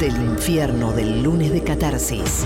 Del 0.00 0.14
infierno 0.16 0.92
del 0.92 1.22
lunes 1.22 1.52
de 1.52 1.62
catarsis. 1.62 2.44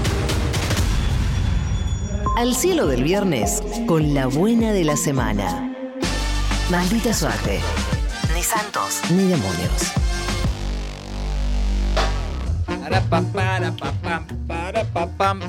Al 2.37 2.54
cielo 2.54 2.87
del 2.87 3.03
viernes 3.03 3.61
con 3.87 4.15
la 4.15 4.26
buena 4.26 4.73
de 4.73 4.84
la 4.84 4.96
semana. 4.96 5.75
Maldita 6.71 7.13
suerte. 7.13 7.58
Ni 8.34 8.43
santos 8.43 9.00
ni 9.11 9.25
demonios. 9.25 9.93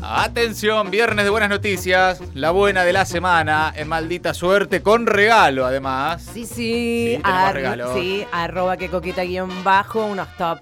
Atención, 0.04 0.92
viernes 0.92 1.26
de 1.26 1.30
buenas 1.32 1.50
noticias, 1.50 2.22
la 2.34 2.52
buena 2.52 2.84
de 2.84 2.94
la 2.94 3.06
semana, 3.06 3.74
en 3.76 3.88
maldita 3.88 4.34
suerte, 4.34 4.82
con 4.82 5.06
regalo 5.08 5.66
además. 5.66 6.22
Sí, 6.34 6.46
sí, 6.46 7.16
Sí, 7.16 7.20
tenemos 7.24 7.42
ar- 7.50 7.54
regalos. 7.56 7.94
sí, 7.94 8.26
arroba 8.32 8.78
que 8.78 8.90
coqueta 8.90 9.24
guion 9.24 9.64
bajo, 9.64 10.06
unos 10.06 10.28
top 10.38 10.60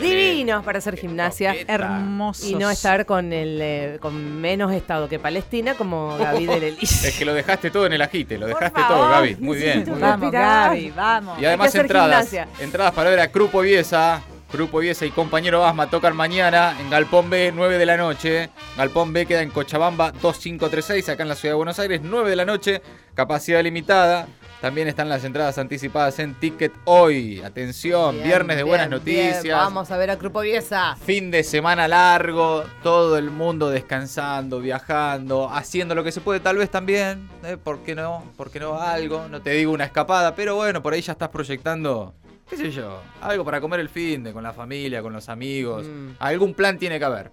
divinos 0.00 0.64
para 0.64 0.78
hacer 0.78 0.96
gimnasia. 0.96 1.54
Hermosos. 1.66 2.46
Y 2.48 2.54
no 2.54 2.70
estar 2.70 3.06
con 3.06 3.32
el 3.32 3.58
eh, 3.62 3.98
con 4.00 4.40
menos 4.40 4.72
estado 4.72 5.08
que 5.08 5.18
Palestina 5.18 5.74
como 5.74 6.16
Gaby 6.18 6.46
del 6.46 6.62
Elise. 6.64 7.08
Es 7.08 7.18
que 7.18 7.24
lo 7.24 7.32
dejaste 7.34 7.70
todo 7.70 7.86
en 7.86 7.92
el 7.94 8.02
ajite, 8.02 8.36
lo 8.38 8.46
dejaste 8.46 8.80
todo, 8.88 9.08
Gaby. 9.08 9.36
Muy 9.40 9.56
bien. 9.58 9.78
muy 9.78 9.84
bien. 9.86 10.00
Vamos. 10.00 10.32
Gaby, 10.32 10.90
vamos. 10.90 11.40
Y 11.40 11.44
además 11.46 11.74
entradas. 11.74 12.28
gimnasia. 12.28 12.48
Entradas 12.64 12.92
para 12.94 13.10
ver 13.10 13.20
a 13.20 13.26
Grupo 13.28 13.60
Viesa. 13.60 14.22
Grupo 14.56 14.78
Viesa 14.78 15.04
y 15.04 15.10
compañero 15.10 15.66
Asma 15.66 15.90
tocan 15.90 16.16
mañana 16.16 16.74
en 16.80 16.88
Galpón 16.88 17.28
B, 17.28 17.52
9 17.54 17.76
de 17.76 17.84
la 17.84 17.98
noche. 17.98 18.48
Galpón 18.78 19.12
B 19.12 19.26
queda 19.26 19.42
en 19.42 19.50
Cochabamba 19.50 20.12
2536, 20.12 21.10
acá 21.10 21.22
en 21.24 21.28
la 21.28 21.34
ciudad 21.34 21.52
de 21.52 21.56
Buenos 21.56 21.78
Aires, 21.78 22.00
9 22.02 22.30
de 22.30 22.36
la 22.36 22.46
noche, 22.46 22.80
capacidad 23.14 23.62
limitada. 23.62 24.26
También 24.62 24.88
están 24.88 25.10
las 25.10 25.22
entradas 25.24 25.58
anticipadas 25.58 26.18
en 26.20 26.34
Ticket 26.36 26.72
Hoy. 26.86 27.42
Atención, 27.42 28.14
Bien, 28.14 28.24
viernes 28.28 28.56
de 28.56 28.62
buenas 28.62 28.88
bien. 28.88 28.98
noticias. 29.28 29.58
Vamos 29.58 29.90
a 29.90 29.98
ver 29.98 30.10
a 30.10 30.16
Grupo 30.16 30.40
Viesa. 30.40 30.96
Fin 31.04 31.30
de 31.30 31.44
semana 31.44 31.86
largo, 31.86 32.64
todo 32.82 33.18
el 33.18 33.30
mundo 33.30 33.68
descansando, 33.68 34.60
viajando, 34.60 35.50
haciendo 35.52 35.94
lo 35.94 36.02
que 36.02 36.12
se 36.12 36.22
puede, 36.22 36.40
tal 36.40 36.56
vez 36.56 36.70
también, 36.70 37.28
¿eh? 37.44 37.58
¿por 37.62 37.80
qué 37.80 37.94
no? 37.94 38.24
¿Por 38.38 38.50
qué 38.50 38.58
no 38.58 38.80
algo? 38.80 39.28
No 39.28 39.42
te 39.42 39.50
digo 39.50 39.72
una 39.72 39.84
escapada, 39.84 40.34
pero 40.34 40.56
bueno, 40.56 40.82
por 40.82 40.94
ahí 40.94 41.02
ya 41.02 41.12
estás 41.12 41.28
proyectando, 41.28 42.14
qué 42.48 42.56
sé 42.56 42.70
yo, 42.70 43.02
algo 43.20 43.44
para 43.44 43.60
comer 43.60 43.80
el 43.80 43.88
fin 43.88 44.22
de, 44.24 44.32
con 44.32 44.42
la 44.42 44.52
familia, 44.52 45.02
con 45.02 45.12
los 45.12 45.28
amigos, 45.28 45.86
Mm. 45.86 46.10
algún 46.18 46.54
plan 46.54 46.78
tiene 46.78 46.98
que 46.98 47.04
haber. 47.04 47.30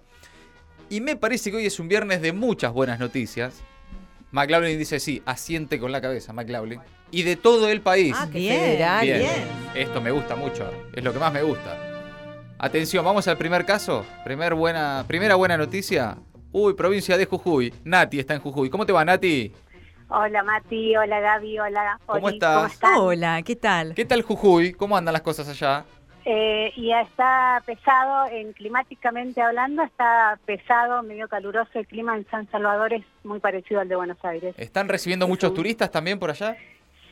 Y 0.90 1.00
me 1.00 1.16
parece 1.16 1.50
que 1.50 1.56
hoy 1.56 1.66
es 1.66 1.78
un 1.80 1.88
viernes 1.88 2.20
de 2.20 2.32
muchas 2.32 2.72
buenas 2.72 2.98
noticias. 2.98 3.62
McLaughlin 4.32 4.78
dice 4.78 4.98
sí, 5.00 5.22
asiente 5.24 5.78
con 5.78 5.92
la 5.92 6.00
cabeza, 6.00 6.32
McLaughlin. 6.32 6.80
Y 7.10 7.22
de 7.22 7.36
todo 7.36 7.68
el 7.68 7.80
país. 7.80 8.14
Ah, 8.18 8.28
qué 8.30 8.38
Bien. 8.38 8.76
Bien. 9.02 9.18
bien. 9.18 9.32
Esto 9.74 10.00
me 10.00 10.10
gusta 10.10 10.34
mucho. 10.34 10.68
Es 10.92 11.04
lo 11.04 11.12
que 11.12 11.18
más 11.20 11.32
me 11.32 11.42
gusta. 11.42 11.78
Atención, 12.58 13.04
vamos 13.04 13.28
al 13.28 13.36
primer 13.38 13.64
caso. 13.64 14.04
Primer 14.24 14.54
buena, 14.54 15.04
primera 15.06 15.36
buena 15.36 15.56
noticia. 15.56 16.16
Uy, 16.50 16.74
provincia 16.74 17.16
de 17.16 17.26
Jujuy. 17.26 17.72
Nati 17.84 18.18
está 18.18 18.34
en 18.34 18.40
Jujuy. 18.40 18.68
¿Cómo 18.70 18.84
te 18.86 18.92
va, 18.92 19.04
Nati? 19.04 19.52
Hola 20.08 20.42
Mati, 20.42 20.96
hola 20.96 21.20
Gaby, 21.20 21.58
hola 21.58 21.98
¿Cómo 22.06 22.26
Oli, 22.26 22.36
estás? 22.36 22.72
están? 22.74 22.94
Hola, 22.98 23.42
¿qué 23.42 23.56
tal? 23.56 23.94
¿Qué 23.94 24.04
tal 24.04 24.22
Jujuy? 24.22 24.72
¿Cómo 24.72 24.96
andan 24.96 25.12
las 25.12 25.22
cosas 25.22 25.48
allá? 25.48 25.84
Eh, 26.26 26.72
y 26.76 26.90
está 26.92 27.62
pesado, 27.66 28.26
en 28.30 28.52
climáticamente 28.54 29.42
hablando, 29.42 29.82
está 29.82 30.38
pesado, 30.46 31.02
medio 31.02 31.28
caluroso 31.28 31.70
el 31.74 31.86
clima 31.86 32.16
en 32.16 32.26
San 32.30 32.50
Salvador, 32.50 32.94
es 32.94 33.04
muy 33.24 33.40
parecido 33.40 33.80
al 33.80 33.88
de 33.88 33.96
Buenos 33.96 34.16
Aires. 34.24 34.54
¿Están 34.58 34.88
recibiendo 34.88 35.28
muchos 35.28 35.52
turistas 35.52 35.90
también 35.90 36.18
por 36.18 36.30
allá? 36.30 36.56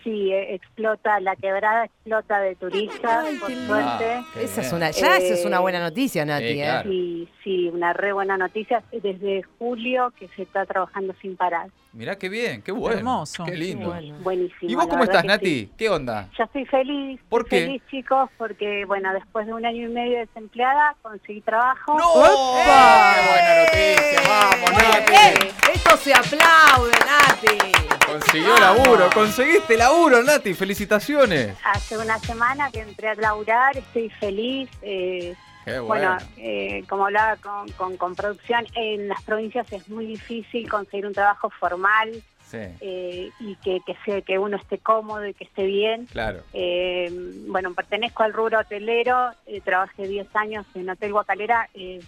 Sí, 0.03 0.33
eh, 0.33 0.55
explota, 0.55 1.21
la 1.21 1.37
quebrada 1.37 1.85
explota 1.85 2.41
de 2.41 2.57
turistas, 2.57 3.25
por 3.41 3.53
suerte. 3.53 4.05
Ah, 4.15 4.25
Esa 4.41 4.61
es 4.63 4.73
una, 4.73 4.91
ya 4.91 5.17
esa 5.17 5.35
es 5.35 5.45
Eh, 5.45 5.47
una 5.47 5.61
buena 5.61 5.79
noticia, 5.79 6.25
Nati. 6.25 6.45
sí, 6.49 6.61
¿eh? 6.61 6.65
claro. 6.65 6.91
Sí, 6.91 7.29
sí, 7.45 7.69
una 7.69 7.93
re 7.93 8.13
buena 8.13 8.37
noticia, 8.37 8.83
desde 8.91 9.43
julio 9.59 10.13
que 10.19 10.27
se 10.35 10.43
está 10.43 10.67
trabajando 10.67 11.15
sin 11.23 11.37
parar. 11.37 11.69
Mirá 11.93 12.17
qué 12.17 12.29
bien, 12.31 12.63
qué 12.63 12.73
bueno. 12.73 12.97
Hermoso. 12.99 13.45
Qué 13.45 13.55
lindo. 13.55 13.91
Bueno. 13.91 14.17
Buenísimo. 14.23 14.71
¿Y 14.71 14.75
vos 14.75 14.87
cómo 14.89 15.05
estás, 15.05 15.25
Nati? 15.25 15.47
sí. 15.47 15.71
¿Qué 15.77 15.89
onda? 15.91 16.29
Yo 16.37 16.45
estoy 16.45 16.65
feliz, 16.67 17.21
¿Por 17.29 17.45
qué? 17.47 17.61
feliz 17.67 17.83
chicos, 17.91 18.29
porque 18.39 18.85
bueno, 18.87 19.13
después 19.13 19.47
de 19.47 19.53
un 19.53 19.65
año 19.65 19.89
y 19.89 19.93
medio 19.93 20.19
desempleada 20.19 20.97
conseguí 21.03 21.43
trabajo. 21.43 21.97
¡No! 21.99 22.13
¡Qué 22.15 23.29
buena 23.29 23.63
noticia! 23.63 24.21
¡Vamos, 24.27 24.71
Nati! 24.73 25.62
Se 25.99 26.13
aplaude, 26.15 26.91
Nati. 27.07 27.73
Consiguió 28.07 28.59
laburo, 28.59 29.09
conseguiste 29.15 29.77
laburo, 29.77 30.23
Nati. 30.23 30.53
Felicitaciones. 30.55 31.55
Hace 31.65 31.97
una 31.99 32.19
semana 32.19 32.71
que 32.73 32.81
entré 32.81 33.09
a 33.11 33.15
laburar, 33.15 33.77
estoy 33.77 34.09
feliz. 34.11 34.69
eh, 34.83 35.35
Qué 35.65 35.79
bueno. 35.79 36.17
bueno, 36.17 36.31
eh, 36.39 36.83
como 36.89 37.05
hablaba 37.07 37.37
con, 37.37 37.69
con, 37.73 37.97
con 37.97 38.15
producción, 38.17 38.67
en 38.75 39.07
las 39.09 39.23
provincias 39.23 39.71
es 39.73 39.89
muy 39.89 40.07
difícil 40.07 40.69
conseguir 40.69 41.07
un 41.07 41.13
trabajo 41.13 41.51
formal 41.51 42.11
Sí, 42.51 42.59
eh, 42.81 43.31
y 43.41 43.55
que, 43.57 43.81
que, 43.87 43.97
sea, 44.05 44.21
que 44.23 44.39
uno 44.39 44.57
esté 44.57 44.79
cómodo 44.79 45.25
y 45.27 45.35
que 45.35 45.45
esté 45.45 45.65
bien. 45.65 46.07
claro. 46.07 46.41
Eh, 46.53 47.11
bueno, 47.47 47.73
pertenezco 47.75 48.25
al 48.25 48.33
rubro 48.33 48.59
hotelero, 48.59 49.31
eh, 49.47 49.61
trabajé 49.61 50.07
10 50.09 50.27
años 50.35 50.67
en 50.75 50.91
Hotel 50.91 51.13
Guacalera. 51.13 51.69
eh, 51.75 52.01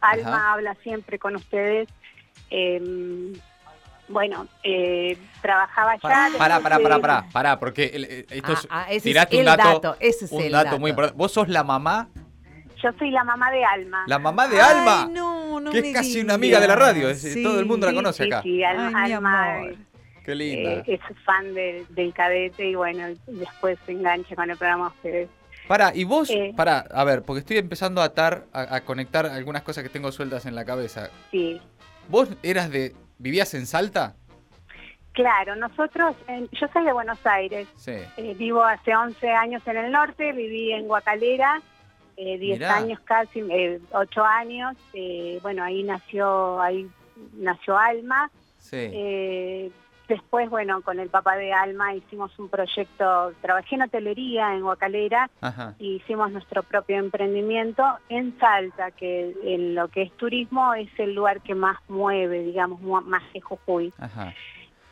Alma 0.00 0.36
Ajá. 0.36 0.52
habla 0.52 0.74
siempre 0.82 1.18
con 1.18 1.36
ustedes. 1.36 1.88
Eh, 2.50 3.32
bueno, 4.08 4.48
eh, 4.64 5.16
trabajaba 5.40 5.92
allá. 5.92 6.00
Pará, 6.02 6.28
pará, 6.36 6.60
pará, 6.60 6.78
pará, 6.80 6.98
pará, 7.00 7.26
pará, 7.32 7.58
porque 7.60 7.90
el- 7.94 8.04
eh, 8.04 8.26
esto 8.30 8.52
es, 8.52 8.66
Ah, 8.70 8.82
ah, 8.82 8.86
ese 8.88 8.96
es 8.96 9.02
tiraste 9.04 9.34
el 9.36 9.40
un 9.40 9.46
dato, 9.46 9.68
dato, 9.80 9.96
ese 10.00 10.24
es 10.24 10.32
un 10.32 10.42
el 10.42 10.52
dato, 10.52 10.64
dato. 10.64 10.78
muy 10.80 10.90
importante. 10.90 11.16
Vos 11.18 11.32
sos 11.32 11.48
la 11.48 11.62
mamá, 11.62 12.08
Yo 12.82 12.90
soy 12.98 13.10
la 13.10 13.22
mamá 13.24 13.50
de 13.52 13.62
Alma. 13.64 14.04
la 14.06 14.18
mamá 14.18 14.48
de 14.48 14.60
Ay, 14.60 14.78
Alma, 14.78 15.08
no, 15.12 15.60
no 15.60 15.70
que 15.70 15.78
es 15.80 15.94
casi 15.94 16.20
una 16.20 16.34
amiga 16.34 16.58
de 16.58 16.66
la 16.66 16.76
radio, 16.76 17.08
es- 17.10 17.20
Sí. 17.22 17.42
todo 17.42 17.60
el 17.60 17.66
mundo 17.66 17.86
la 17.86 17.92
conoce 17.92 18.24
sí, 18.24 18.28
acá. 18.32 18.42
Sí, 18.42 18.64
Alma, 18.64 18.86
Ay, 19.02 19.10
mi 19.10 19.12
Alma, 19.16 19.54
amor. 19.56 19.74
Qué 20.24 20.34
linda. 20.34 20.70
eh, 20.72 20.82
es 20.86 21.00
fan 21.24 21.54
del, 21.54 21.86
del 21.90 22.12
cadete 22.12 22.68
y 22.68 22.74
bueno, 22.74 23.06
después 23.26 23.78
se 23.86 23.92
engancha 23.92 24.34
con 24.34 24.50
el 24.50 24.56
programa 24.56 24.86
de 24.86 24.96
ustedes. 24.96 25.28
Pará, 25.68 25.92
y 25.94 26.02
vos, 26.04 26.28
eh. 26.30 26.52
pará, 26.56 26.84
a 26.92 27.04
ver, 27.04 27.22
porque 27.22 27.40
estoy 27.40 27.58
empezando 27.58 28.00
a 28.02 28.06
atar, 28.06 28.44
a, 28.52 28.74
a 28.76 28.80
conectar 28.80 29.24
algunas 29.26 29.62
cosas 29.62 29.84
que 29.84 29.88
tengo 29.90 30.10
sueltas 30.10 30.44
en 30.46 30.54
la 30.56 30.64
cabeza. 30.64 31.10
Sí. 31.30 31.60
¿Vos 32.08 32.28
eras 32.42 32.70
de, 32.70 32.94
vivías 33.18 33.54
en 33.54 33.66
Salta? 33.66 34.14
Claro, 35.12 35.56
nosotros, 35.56 36.16
en- 36.28 36.48
yo 36.52 36.66
soy 36.72 36.84
de 36.84 36.92
Buenos 36.92 37.24
Aires, 37.26 37.68
Sí. 37.76 37.92
eh, 38.16 38.34
vivo 38.38 38.62
hace 38.64 38.94
11 38.94 39.28
años 39.30 39.62
en 39.66 39.76
el 39.76 39.92
norte, 39.92 40.32
viví 40.32 40.72
en 40.72 40.86
Guacalera, 40.86 41.60
eh, 42.16 42.38
10 42.38 42.58
Mirá. 42.58 42.76
años 42.76 43.00
casi, 43.00 43.40
eh, 43.50 43.80
8 43.92 44.24
años, 44.24 44.76
eh, 44.92 45.38
bueno, 45.42 45.64
ahí 45.64 45.82
nació, 45.82 46.60
ahí 46.60 46.88
nació 47.34 47.76
Alma, 47.76 48.30
Sí. 48.58 48.76
Eh, 50.10 50.14
después, 50.14 50.50
bueno, 50.50 50.82
con 50.82 50.98
el 51.00 51.08
papá 51.08 51.36
de 51.36 51.52
Alma 51.52 51.94
hicimos 51.94 52.36
un 52.38 52.48
proyecto, 52.48 53.32
trabajé 53.40 53.74
en 53.76 53.82
hotelería 53.82 54.54
en 54.54 54.62
Guacalera, 54.62 55.30
y 55.78 55.96
hicimos 55.96 56.30
nuestro 56.32 56.62
propio 56.62 56.96
emprendimiento 56.98 57.82
en 58.08 58.38
Salta, 58.38 58.90
que 58.90 59.34
en 59.44 59.74
lo 59.74 59.88
que 59.88 60.02
es 60.02 60.12
turismo 60.16 60.74
es 60.74 60.88
el 60.98 61.14
lugar 61.14 61.40
que 61.42 61.54
más 61.54 61.78
mueve, 61.88 62.42
digamos, 62.42 62.80
más 63.04 63.22
que 63.32 63.40
Jujuy. 63.40 63.92
Ajá. 63.98 64.34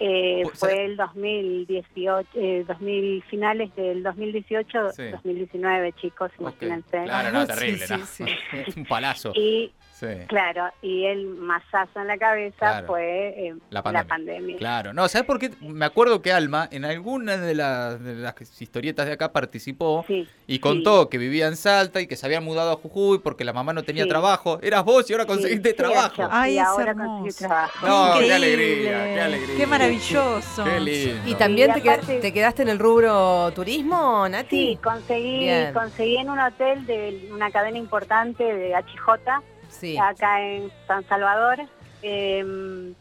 Eh, 0.00 0.42
Pues, 0.44 0.58
fue 0.60 0.70
¿sabe? 0.70 0.84
el 0.84 0.96
2018, 0.96 2.28
eh, 2.34 2.64
2000, 2.68 3.22
finales 3.24 3.74
del 3.74 4.02
2018, 4.04 4.92
Sí. 4.92 5.08
2019, 5.10 5.92
chicos, 5.94 6.30
Ok. 6.38 6.40
imagínense. 6.62 7.02
Claro, 7.04 7.32
no, 7.32 7.46
terrible, 7.46 7.86
sí, 7.86 7.94
no. 7.98 8.06
sí. 8.06 8.24
Un 8.76 8.84
palazo. 8.86 9.32
Y 9.34 9.72
Sí. 9.98 10.06
claro, 10.28 10.70
y 10.80 11.06
el 11.06 11.26
masazo 11.26 11.98
en 12.00 12.06
la 12.06 12.16
cabeza 12.18 12.56
Claro. 12.58 12.86
fue 12.86 13.48
eh, 13.48 13.54
La 13.70 13.82
la 13.82 14.04
pandemia. 14.04 14.56
Claro, 14.56 14.92
no, 14.92 15.08
¿sabes 15.08 15.26
por 15.26 15.40
qué? 15.40 15.50
Me 15.60 15.84
acuerdo 15.84 16.22
que 16.22 16.32
Alma 16.32 16.68
en 16.70 16.84
alguna 16.84 17.36
de 17.36 17.54
las, 17.54 18.02
de 18.04 18.14
las 18.14 18.34
historietas 18.60 19.06
de 19.06 19.12
acá 19.14 19.32
participó 19.32 20.04
Sí, 20.06 20.28
y 20.46 20.60
contó 20.60 21.08
que 21.08 21.18
vivía 21.18 21.48
en 21.48 21.56
Salta 21.56 22.00
y 22.00 22.06
que 22.06 22.14
se 22.14 22.26
habían 22.26 22.44
mudado 22.44 22.70
a 22.70 22.76
Jujuy 22.76 23.18
porque 23.18 23.44
la 23.44 23.52
mamá 23.52 23.72
no 23.72 23.82
tenía 23.82 24.04
Sí. 24.04 24.08
trabajo. 24.08 24.60
Eras 24.62 24.84
vos 24.84 25.08
y 25.10 25.14
ahora 25.14 25.26
conseguiste 25.26 25.70
sí, 25.70 25.76
trabajo. 25.76 26.28
Ay, 26.30 26.54
y 26.54 26.58
es 26.58 26.64
ahora 26.64 26.90
hermoso. 26.92 27.22
conseguí 27.22 27.46
trabajo. 27.48 27.86
No, 27.86 28.20
qué 28.20 28.34
alegría, 28.34 29.04
qué 29.14 29.20
alegría. 29.20 29.56
Qué 29.56 29.66
maravilloso. 29.66 30.64
Qué 30.64 30.80
lindo. 30.80 31.22
¿Y 31.30 31.34
también 31.34 31.70
Y 31.70 31.74
te, 31.74 31.80
qued- 31.82 31.92
aparte- 31.94 32.20
te 32.20 32.32
quedaste 32.32 32.62
en 32.62 32.68
el 32.68 32.78
rubro 32.78 33.50
turismo, 33.52 34.28
Nati? 34.28 34.48
Sí, 34.74 34.78
conseguí, 34.82 35.40
Bien. 35.40 35.72
conseguí 35.74 36.16
en 36.18 36.30
un 36.30 36.38
hotel 36.38 36.86
de 36.86 37.28
una 37.32 37.50
cadena 37.50 37.78
importante 37.78 38.44
de 38.44 38.74
HJ, 38.76 39.42
Sí. 39.78 39.96
acá 39.98 40.42
en 40.42 40.70
San 40.86 41.06
Salvador. 41.08 41.58
eh, 42.02 42.92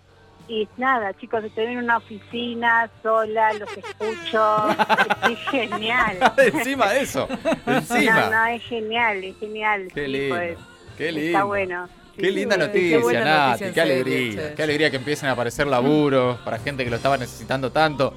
y 0.50 0.66
nada, 0.78 1.14
chicos, 1.14 1.44
estoy 1.44 1.66
en 1.66 1.80
una 1.80 1.98
oficina 1.98 2.90
sola, 3.04 3.52
los 3.54 3.70
escucho. 3.78 4.70
Estoy 5.10 5.36
genial. 5.52 6.18
Encima 6.38 6.94
de 6.94 7.02
eso. 7.02 7.28
Encima. 7.66 8.30
no, 8.30 8.46
es 8.46 8.64
genial, 8.64 9.24
es 9.26 9.38
genial. 9.40 9.88
Qué 9.94 10.06
sí, 10.06 10.12
lindo. 10.12 10.36
pues, 10.36 10.58
Qué 10.98 11.12
lindo. 11.12 11.28
Está 11.28 11.44
bueno. 11.44 11.88
Sí, 12.16 12.22
Qué 12.22 12.32
linda 12.32 12.56
sí, 12.56 12.62
noticia, 12.62 13.26
Nati, 13.26 13.52
noticia, 13.52 13.74
qué 13.74 13.82
alegría, 13.82 14.56
qué 14.56 14.64
alegría 14.64 14.90
que 14.90 14.96
empiecen 14.96 15.30
a 15.30 15.34
aparecer 15.34 15.68
laburos 15.68 16.38
para 16.40 16.58
gente 16.60 16.84
que 16.84 16.90
lo 16.90 16.96
estaba 16.96 17.18
necesitando 17.18 17.72
tanto. 17.72 18.14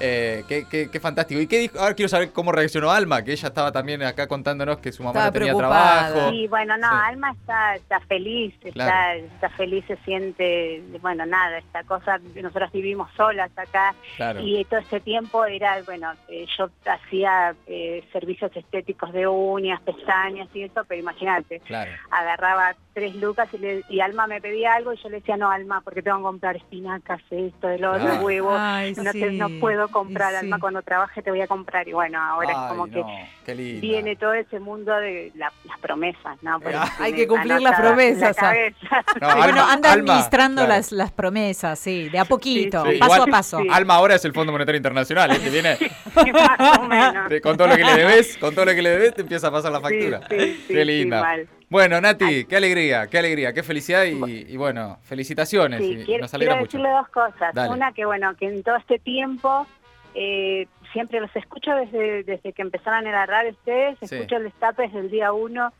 Eh, 0.00 0.44
qué, 0.48 0.66
qué- 0.68 0.90
qué 0.90 1.00
fantástico. 1.00 1.40
¿Y 1.40 1.46
qué 1.46 1.58
dijo? 1.58 1.78
Ahora 1.78 1.94
quiero 1.94 2.08
saber 2.08 2.32
cómo 2.32 2.52
reaccionó 2.52 2.90
Alma, 2.90 3.22
que 3.22 3.32
ella 3.32 3.48
estaba 3.48 3.70
también 3.72 4.02
acá 4.02 4.26
contándonos 4.26 4.78
que 4.78 4.92
su 4.92 5.02
mamá 5.02 5.12
Estaba 5.12 5.26
no 5.26 5.32
tenía 5.32 5.52
preocupada. 5.52 6.08
trabajo. 6.12 6.32
Y 6.32 6.48
bueno, 6.48 6.76
no, 6.76 6.88
Sí. 6.88 6.94
Alma 7.06 7.30
está, 7.32 7.74
está 7.76 8.00
feliz, 8.00 8.54
está, 8.62 8.70
Claro. 8.72 9.20
está 9.20 9.48
feliz, 9.50 9.84
se 9.86 9.96
siente, 9.98 10.82
bueno, 11.00 11.24
nada, 11.26 11.58
esta 11.58 11.84
cosa, 11.84 12.18
nosotros 12.34 12.72
vivimos 12.72 13.08
solas 13.16 13.50
acá 13.56 13.94
Claro. 14.16 14.40
y 14.42 14.64
todo 14.64 14.80
ese 14.80 15.00
tiempo 15.00 15.44
era, 15.44 15.80
bueno, 15.82 16.12
eh, 16.28 16.46
yo 16.58 16.68
hacía 16.86 17.54
eh, 17.66 18.04
servicios 18.12 18.50
estéticos 18.56 19.12
de 19.12 19.26
uñas, 19.26 19.80
pestañas 19.82 20.48
y 20.54 20.62
eso, 20.64 20.82
pero 20.88 21.00
imagínate, 21.00 21.60
Claro. 21.60 21.90
agarraba 22.10 22.74
tres 22.94 23.14
lucas 23.16 23.48
y, 23.52 23.58
le- 23.58 23.84
y 23.88 24.00
Alma 24.00 24.26
me 24.26 24.40
pedía 24.40 24.74
algo 24.74 24.92
y 24.92 24.96
yo 24.96 25.08
le 25.08 25.16
decía, 25.16 25.36
no, 25.36 25.50
Alma, 25.50 25.80
porque 25.82 26.02
tengo 26.02 26.18
que 26.18 26.22
comprar 26.22 26.56
espinacas, 26.56 27.20
esto, 27.30 27.68
el 27.68 27.84
otro, 27.84 28.00
Claro. 28.06 28.24
huevos, 28.24 28.56
Ay, 28.58 28.92
no, 28.96 29.02
te- 29.10 29.30
sí. 29.30 29.36
no 29.36 29.48
puedo 29.60 29.83
comprar, 29.88 30.34
Alma, 30.34 30.58
cuando 30.58 30.82
trabaje 30.82 31.22
te 31.22 31.30
voy 31.30 31.40
a 31.40 31.46
comprar. 31.46 31.86
Y 31.88 31.92
bueno, 31.92 32.20
ahora 32.20 32.50
es 32.50 32.56
como 32.70 32.86
que 32.86 33.00
no, 33.00 33.06
qué 33.44 33.54
lindo. 33.54 33.80
viene 33.80 34.16
todo 34.16 34.32
ese 34.34 34.58
mundo 34.60 34.94
de 34.96 35.32
la- 35.34 35.52
las 35.64 35.78
promesas, 35.80 36.36
¿no? 36.42 36.60
Porque 36.60 36.76
Ah. 36.76 36.90
Hay 37.00 37.12
que 37.14 37.26
cumplir 37.26 37.60
las 37.60 37.62
la 37.62 37.76
promesas, 37.76 38.36
ah. 38.40 38.52
No, 39.20 39.36
bueno, 39.36 39.64
anda 39.64 39.92
Alma, 39.92 40.12
administrando 40.14 40.62
claro. 40.62 40.74
las, 40.76 40.92
las 40.92 41.12
promesas, 41.12 41.78
sí, 41.78 42.08
de 42.08 42.18
a 42.18 42.24
poquito, 42.24 42.84
Sí, 42.84 42.98
paso 42.98 43.14
igual- 43.14 43.28
a 43.28 43.32
paso. 43.32 43.58
Sí. 43.60 43.68
Alma 43.70 43.94
ahora 43.94 44.14
es 44.16 44.24
el 44.24 44.32
Fondo 44.32 44.52
Monetario 44.52 44.76
Internacional, 44.76 45.30
¿eh? 45.32 45.40
que 45.40 45.50
viene 45.50 45.76
Más 46.32 46.78
o 46.78 46.82
menos. 46.84 47.32
con 47.42 47.56
todo 47.56 47.68
lo 47.68 47.76
que 47.76 47.84
le 47.84 47.94
debes, 47.96 48.36
con 48.38 48.54
todo 48.54 48.64
lo 48.64 48.74
que 48.74 48.82
le 48.82 48.90
debes 48.90 49.14
te 49.14 49.22
empieza 49.22 49.48
a 49.48 49.50
pasar 49.50 49.72
la 49.72 49.80
factura. 49.80 50.20
Sí, 50.28 50.36
sí, 50.38 50.64
sí, 50.66 50.74
qué 50.74 50.80
sí, 50.80 50.84
linda. 50.84 51.20
mal. 51.22 51.48
Bueno, 51.74 52.00
Nati, 52.00 52.44
qué 52.44 52.56
alegría, 52.56 53.08
qué 53.08 53.18
alegría, 53.18 53.52
qué 53.52 53.64
felicidad 53.64 54.04
y, 54.04 54.46
y 54.48 54.56
bueno, 54.56 54.98
felicitaciones. 55.02 55.80
Sí, 55.80 55.98
y 56.00 56.04
quiero, 56.04 56.22
nos 56.22 56.32
alegra 56.34 56.54
quiero 56.54 56.64
mucho. 56.64 56.78
decirle 56.78 56.96
dos 56.96 57.08
cosas. 57.08 57.52
Dale. 57.52 57.72
Una, 57.72 57.90
que 57.92 58.04
bueno, 58.04 58.32
que 58.36 58.46
en 58.46 58.62
todo 58.62 58.76
este 58.76 59.00
tiempo 59.00 59.66
eh, 60.14 60.68
siempre 60.92 61.18
los 61.18 61.34
escucho 61.34 61.72
desde, 61.74 62.22
desde 62.22 62.52
que 62.52 62.62
empezaron 62.62 63.04
en 63.08 63.12
la 63.12 63.26
radio 63.26 63.50
ustedes, 63.50 63.98
Sí. 63.98 64.14
escucho 64.14 64.36
el 64.36 64.44
destape 64.44 64.82
desde 64.84 65.00
el 65.00 65.10
día 65.10 65.32
uno. 65.32 65.72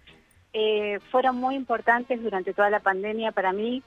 Eh, 0.52 0.99
fueron 1.12 1.37
muy 1.37 1.55
importantes 1.55 2.20
durante 2.20 2.52
toda 2.55 2.70
la 2.70 2.81
pandemia 2.81 3.31
para 3.31 3.52
mí, 3.52 3.81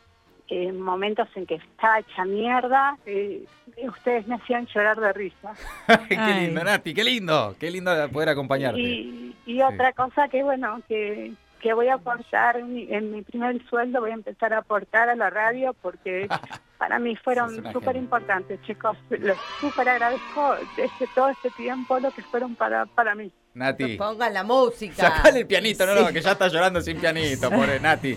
en 0.48 0.80
momentos 0.80 1.27
en 1.36 1.45
que 1.45 1.56
estaba 1.56 2.00
hecha 2.00 2.24
mierda, 2.24 2.98
eh, 3.06 3.44
ustedes 3.83 4.25
me 4.27 4.36
hacían 4.36 4.65
llorar 4.68 4.98
de 4.98 5.12
risa. 5.12 5.51
qué 6.07 6.15
Ay. 6.18 6.45
lindo, 6.45 6.63
Nati, 6.63 6.94
qué 6.94 7.04
lindo, 7.04 7.54
qué 7.59 7.69
lindo 7.69 7.92
poder 8.13 8.30
acompañarte. 8.30 8.80
Y, 8.80 9.36
y 9.45 9.62
otra 9.62 9.92
cosa 9.92 10.30
que, 10.30 10.42
bueno, 10.44 10.81
que, 10.88 11.33
que 11.59 11.74
voy 11.74 11.88
a 11.88 11.95
aportar 11.95 12.57
en 12.57 12.74
mi, 12.74 12.88
en 12.89 13.12
mi 13.12 13.21
primer 13.21 13.63
sueldo, 13.68 14.01
voy 14.01 14.12
a 14.12 14.15
empezar 14.15 14.54
a 14.54 14.59
aportar 14.59 15.09
a 15.09 15.15
la 15.15 15.30
radio 15.30 15.74
porque 15.81 16.27
para 16.77 17.00
mí 17.00 17.15
fueron 17.15 17.71
súper 17.74 17.95
importantes, 17.95 18.62
chicos. 18.63 18.97
Los 19.09 19.38
súper 19.59 19.89
agradezco 19.89 20.56
desde 20.75 21.07
todo 21.15 21.29
este 21.29 21.50
tiempo 21.51 22.00
lo 22.00 22.12
que 22.12 22.21
fueron 22.24 22.56
para, 22.56 22.85
para 22.85 23.15
mí. 23.15 23.31
Nati. 23.56 23.97
Pongan 23.97 24.31
la 24.35 24.44
música. 24.44 24.95
Sacale 24.95 25.39
el 25.39 25.47
pianito, 25.47 25.83
no, 25.88 25.95
no, 25.95 26.07
que 26.13 26.21
ya 26.21 26.33
está 26.33 26.47
llorando 26.47 26.79
sin 26.79 27.00
pianito, 27.00 27.50
pobre 27.50 27.79
Nati. 27.81 28.15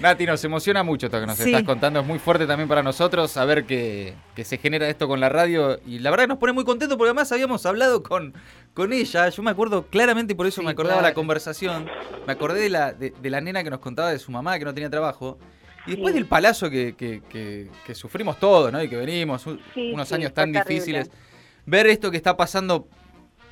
Nati, 0.00 0.24
nos 0.24 0.42
emociona 0.44 0.82
mucho 0.82 1.06
esto 1.06 1.20
que 1.20 1.26
nos 1.26 1.36
Sí. 1.36 1.50
estás 1.50 1.64
contando, 1.64 2.00
es 2.00 2.06
muy 2.06 2.18
fuerte 2.18 2.46
también 2.46 2.68
para 2.70 2.82
nosotros 2.82 3.30
saber 3.30 3.66
que, 3.66 4.14
que 4.34 4.44
se 4.44 4.56
genera 4.56 4.88
esto 4.88 5.06
con 5.08 5.20
la 5.20 5.28
radio 5.28 5.78
y 5.84 5.98
la 5.98 6.08
verdad 6.10 6.24
que 6.24 6.28
nos 6.28 6.38
pone 6.38 6.54
muy 6.54 6.64
contentos 6.64 6.96
porque 6.96 7.10
además 7.10 7.30
habíamos 7.32 7.66
hablado 7.66 8.02
con, 8.02 8.32
con 8.72 8.94
ella, 8.94 9.28
yo 9.28 9.42
me 9.42 9.50
acuerdo 9.50 9.86
claramente 9.88 10.32
y 10.32 10.36
por 10.36 10.46
eso 10.46 10.62
Sí, 10.62 10.64
me 10.64 10.72
acordaba 10.72 11.00
claro. 11.00 11.08
la 11.08 11.14
conversación, 11.14 11.90
me 12.26 12.32
acordé 12.32 12.60
de 12.60 12.70
la, 12.70 12.92
de, 12.94 13.10
de 13.10 13.30
la 13.30 13.42
nena 13.42 13.62
que 13.62 13.68
nos 13.70 13.80
contaba 13.80 14.10
de 14.10 14.18
su 14.18 14.32
mamá 14.32 14.58
que 14.58 14.64
no 14.64 14.72
tenía 14.72 14.88
trabajo 14.88 15.38
y 15.86 15.90
después 15.92 16.12
Sí. 16.12 16.18
del 16.20 16.26
palazo 16.28 16.70
que, 16.70 16.94
que- 16.94 17.22
que- 17.28 17.68
que 17.86 17.94
sufrimos 17.94 18.38
todos, 18.38 18.72
¿no? 18.72 18.82
Y 18.82 18.88
que 18.88 18.96
venimos, 18.96 19.42
Sí, 19.42 19.92
unos 19.92 20.08
sí, 20.08 20.14
años 20.14 20.32
tan 20.32 20.52
difíciles, 20.52 21.10
ver 21.66 21.86
esto 21.86 22.10
que 22.10 22.16
está 22.16 22.36
pasando 22.36 22.88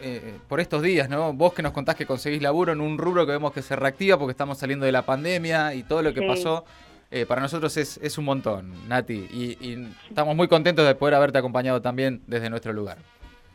eh, 0.02 0.34
por 0.48 0.60
estos 0.60 0.80
días, 0.82 1.10
¿no? 1.10 1.34
Vos 1.34 1.52
que 1.52 1.62
nos 1.62 1.72
contás 1.72 1.94
que 1.94 2.06
conseguís 2.06 2.40
laburo 2.40 2.72
en 2.72 2.80
un 2.80 2.96
rubro 2.96 3.26
que 3.26 3.32
vemos 3.32 3.52
que 3.52 3.60
se 3.60 3.76
reactiva 3.76 4.18
porque 4.18 4.30
estamos 4.30 4.56
saliendo 4.56 4.86
de 4.86 4.92
la 4.92 5.02
pandemia 5.04 5.74
y 5.74 5.82
todo 5.82 6.00
lo 6.02 6.14
que 6.14 6.22
pasó, 6.22 6.64
eh, 7.10 7.26
para 7.26 7.42
nosotros 7.42 7.76
es, 7.76 7.98
es 8.02 8.16
un 8.16 8.24
montón, 8.24 8.72
Nati. 8.88 9.12
Y, 9.30 9.58
y 9.60 9.88
estamos 10.08 10.34
muy 10.34 10.48
contentos 10.48 10.86
de 10.86 10.94
poder 10.94 11.16
haberte 11.16 11.36
acompañado 11.38 11.82
también 11.82 12.22
desde 12.26 12.48
nuestro 12.48 12.72
lugar. 12.72 12.96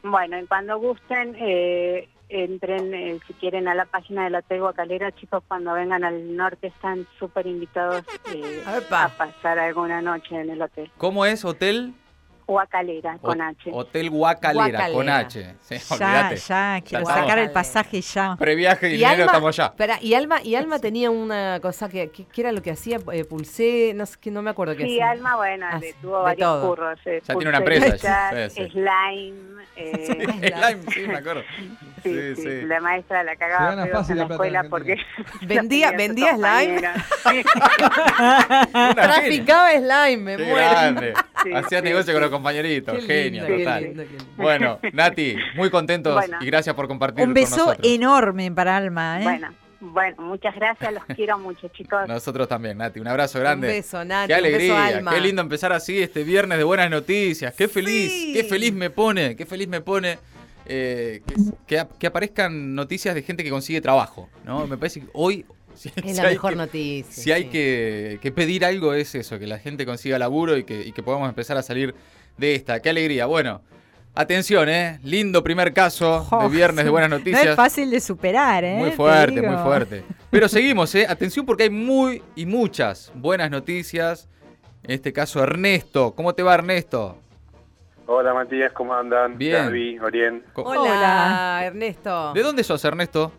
Bueno, 0.07 0.39
y 0.39 0.45
cuando 0.45 0.77
gusten, 0.77 1.35
eh, 1.39 2.07
entren, 2.29 2.93
eh, 2.93 3.19
si 3.25 3.33
quieren, 3.33 3.67
a 3.67 3.73
la 3.73 3.85
página 3.85 4.25
del 4.25 4.35
Hotel 4.35 4.59
Guacalera. 4.59 5.11
Chicos, 5.13 5.43
cuando 5.47 5.73
vengan 5.73 6.03
al 6.03 6.35
norte 6.35 6.67
están 6.67 7.07
súper 7.17 7.47
invitados 7.47 8.03
eh, 8.31 8.63
a 8.91 9.09
pasar 9.09 9.57
alguna 9.57 10.03
noche 10.03 10.39
en 10.39 10.51
el 10.51 10.61
hotel. 10.61 10.91
¿Cómo 10.97 11.25
es 11.25 11.43
Hotel? 11.43 11.95
Guacalera, 12.47 13.17
con 13.19 13.41
H. 13.41 13.69
Hotel 13.73 14.09
Guacalera, 14.09 14.91
con. 14.91 15.09
H. 15.09 15.55
Sí, 15.61 15.75
Ya, 15.77 15.95
olvídate. 15.95 16.35
ya, 16.37 16.81
quiero 16.85 17.03
estamos. 17.03 17.21
sacar 17.27 17.39
el 17.39 17.51
pasaje 17.51 18.01
ya. 18.01 18.35
Previaje 18.37 18.89
y, 18.89 18.93
Y 18.93 18.97
dinero 18.97 19.11
Alma, 19.13 19.25
estamos 19.25 19.59
allá. 19.59 19.67
espera, 19.69 19.97
y 20.01 20.13
Alma, 20.13 20.41
y 20.43 20.55
Alma 20.55 20.79
tenía 20.79 21.09
una 21.11 21.59
cosa 21.61 21.89
que, 21.89 22.09
que, 22.11 22.25
que 22.25 22.41
era 22.41 22.51
lo 22.51 22.61
que 22.61 22.71
hacía, 22.71 22.99
eh, 23.11 23.25
pulsé, 23.25 23.93
no 23.95 24.05
sé, 24.05 24.17
que 24.19 24.29
no 24.31 24.41
me 24.41 24.51
acuerdo 24.51 24.75
qué 24.75 24.83
Sí, 24.83 24.91
hacía. 24.99 25.11
Alma, 25.11 25.35
bueno, 25.37 25.65
Ah, 25.71 25.79
sí, 25.81 25.87
tuvo 26.01 26.17
de 26.19 26.23
varios 26.23 26.47
todo. 26.47 26.67
curros. 26.69 26.99
eh, 27.05 27.21
Ya 27.25 27.33
tiene 27.33 27.49
una 27.49 27.57
empresa, 27.57 27.97
sí, 28.49 28.63
sí. 28.63 28.69
Slime. 28.71 29.63
eh, 29.75 30.51
Slime, 30.55 30.83
sí, 30.93 30.99
me 31.07 31.17
acuerdo. 31.17 31.43
Sí, 32.35 32.41
Sí. 32.41 32.61
La 32.65 32.79
maestra 32.81 33.23
la 33.23 33.35
cagaba 33.35 33.73
en 33.73 34.17
la 34.17 34.23
escuela 34.25 34.63
porque... 34.69 34.97
Vendía- 35.41 35.91
vendía 35.91 36.35
slime. 36.35 36.81
Traficaba 38.93 39.71
slime, 39.71 40.17
me 40.17 40.37
Qué 40.37 40.43
muero. 40.45 40.69
grande. 40.71 41.13
Sí, 41.43 41.51
Hacías 41.53 41.81
sí, 41.81 41.87
negocio 41.87 42.05
sí. 42.07 42.11
con 42.13 42.21
los 42.21 42.31
compañeritos. 42.31 42.95
Qué 43.05 43.23
Genio, 43.23 43.43
lindo, 43.43 43.57
qué 43.57 43.63
total. 43.63 43.83
lindo, 43.83 44.03
qué 44.03 44.09
lindo. 44.09 44.25
Bueno, 44.37 44.79
Nati, 44.93 45.35
muy 45.55 45.69
contentos 45.69 46.13
Bueno. 46.13 46.37
y 46.41 46.45
gracias 46.45 46.75
por 46.75 46.87
compartir 46.87 47.21
Un 47.23 47.27
con 47.29 47.33
beso 47.33 47.57
nosotros. 47.57 47.79
enorme 47.83 48.51
para 48.51 48.77
Alma, 48.77 49.19
¿eh? 49.19 49.23
Bueno, 49.23 49.49
bueno, 49.81 50.15
muchas 50.23 50.55
gracias, 50.55 50.93
los 50.93 51.03
quiero 51.05 51.37
mucho, 51.37 51.67
chicos. 51.67 52.07
Nosotros 52.07 52.47
también, 52.47 52.77
Nati. 52.77 52.99
Un 52.99 53.07
abrazo 53.07 53.39
grande. 53.39 53.67
Un 53.67 53.73
beso, 53.75 54.03
Nati. 54.03 54.27
Qué 54.33 54.33
un 54.39 54.43
beso, 54.43 54.55
alegría, 54.75 54.85
Alma. 54.97 55.11
qué 55.13 55.21
lindo 55.21 55.41
empezar 55.41 55.73
así 55.73 56.01
este 56.01 56.23
viernes 56.23 56.57
de 56.57 56.63
buenas 56.63 56.89
noticias. 56.89 57.53
Qué 57.53 57.67
feliz, 57.67 58.11
Sí. 58.11 58.33
qué 58.33 58.43
feliz 58.45 58.73
me 58.73 58.89
pone, 58.89 59.35
qué 59.35 59.45
feliz 59.45 59.67
me 59.67 59.81
pone 59.81 60.17
eh, 60.65 61.21
que, 61.27 61.35
que 61.67 61.79
ap- 61.79 61.97
que 61.97 62.07
aparezcan 62.07 62.75
noticias 62.75 63.13
de 63.15 63.21
gente 63.23 63.43
que 63.43 63.49
consigue 63.49 63.81
trabajo. 63.81 64.29
¿no? 64.45 64.65
Me 64.67 64.77
parece 64.77 65.01
que 65.01 65.07
hoy, 65.13 65.45
si, 65.75 65.89
Es 65.89 65.95
si 65.95 66.13
la 66.21 66.29
hay 66.29 66.35
mejor 66.35 66.51
que- 66.51 66.55
noticia. 66.57 67.23
si 67.23 67.31
hay 67.31 67.43
sí. 67.43 67.49
que, 67.49 68.19
que 68.21 68.31
pedir 68.31 68.65
algo 68.65 68.93
es 68.93 69.13
eso, 69.15 69.37
que 69.39 69.47
la 69.47 69.59
gente 69.59 69.85
consiga 69.85 70.17
laburo 70.19 70.57
y 70.57 70.63
que, 70.63 70.81
y 70.85 70.91
que 70.91 71.03
podamos 71.03 71.29
empezar 71.29 71.57
a 71.57 71.61
salir 71.63 71.93
de 72.37 72.55
esta. 72.55 72.81
Qué 72.81 72.89
alegría. 72.89 73.25
Bueno, 73.27 73.61
atención, 74.13 74.67
¿eh? 74.69 74.99
Lindo 75.03 75.43
primer 75.43 75.73
caso 75.73 76.21
de 76.29 76.45
Oh, 76.45 76.49
viernes 76.49 76.85
de 76.85 76.91
buenas 76.91 77.09
No 77.09 77.17
noticias. 77.17 77.45
es 77.45 77.55
fácil 77.55 77.89
de 77.91 77.99
superar, 77.99 78.63
¿eh? 78.63 78.75
Muy 78.77 78.89
Te 78.91 78.95
fuerte, 78.95 79.41
muy 79.41 79.57
fuerte. 79.63 80.03
Pero 80.29 80.47
seguimos, 80.49 80.93
¿eh? 80.95 81.05
Atención 81.07 81.45
porque 81.45 81.63
hay 81.63 81.69
muy 81.69 82.21
y 82.35 82.45
muchas 82.45 83.11
buenas 83.15 83.49
noticias. 83.51 84.27
En 84.83 84.91
este 84.91 85.11
caso, 85.13 85.41
Ernesto. 85.41 86.13
¿Cómo 86.13 86.33
te 86.35 86.43
va, 86.43 86.53
Ernesto? 86.55 87.17
Hola 88.07 88.33
Matías, 88.33 88.71
¿cómo 88.73 88.93
andan? 88.93 89.37
Bien. 89.37 89.65
Gaby, 89.65 89.99
Orien. 89.99 90.43
Hola, 90.53 90.79
Hola. 90.81 91.61
Ernesto. 91.65 92.33
¿De 92.33 92.43
dónde 92.43 92.63
sos, 92.63 92.83
Ernesto? 92.85 93.31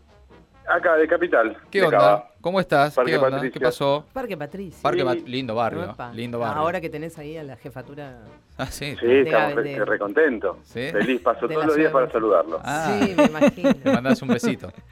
Acá, 0.69 0.97
de 0.97 1.07
Capital. 1.07 1.57
¿Qué 1.71 1.79
de 1.81 1.85
onda? 1.87 1.99
Cava. 1.99 2.31
¿Cómo 2.41 2.59
estás? 2.59 2.95
Parque 2.95 3.13
¿Qué 3.13 3.19
onda? 3.19 3.41
¿Qué 3.51 3.61
pasó? 3.61 4.05
Parque 4.13 4.37
Patricia. 4.37 4.81
Parque 4.83 5.01
Sí. 5.01 5.07
Pat- 5.07 5.29
lindo 5.29 5.55
barrio, 5.55 5.95
lindo 6.13 6.41
barrio. 6.41 6.61
Ahora 6.61 6.81
que 6.81 6.91
tenés 6.91 7.17
ahí 7.19 7.37
a 7.37 7.45
la 7.45 7.57
jefatura. 7.57 8.19
Ah, 8.59 8.67
sí. 8.67 8.97
Sí, 8.99 9.07
De- 9.07 9.21
estamos 9.23 9.55
re, 9.55 9.85
recontentos. 9.85 10.57
¿Sí? 10.65 10.89
Feliz, 10.91 11.21
paso 11.21 11.47
De 11.47 11.55
todos 11.55 11.67
los 11.69 11.77
días 11.77 11.93
para 11.93 12.11
saludarlo. 12.11 12.61
Ah, 12.65 12.99
Sí, 13.01 13.15
me 13.17 13.25
imagino. 13.27 13.71
le 13.85 13.93
mandás 13.93 14.21
un 14.23 14.29
besito. 14.29 14.73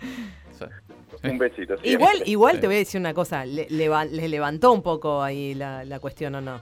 Un 1.25 1.39
besito. 1.39 1.75
sí. 1.79 1.89
Igual, 1.89 2.23
igual 2.27 2.55
Sí. 2.57 2.61
te 2.61 2.67
voy 2.67 2.77
a 2.77 2.79
decir 2.81 3.01
una 3.01 3.15
cosa, 3.15 3.47
le, 3.47 3.67
les 3.71 4.31
levantó 4.31 4.73
un 4.73 4.83
poco 4.83 5.23
ahí 5.23 5.55
la, 5.55 5.83
la 5.85 5.99
cuestión 5.99 6.35
o 6.35 6.41
no. 6.43 6.61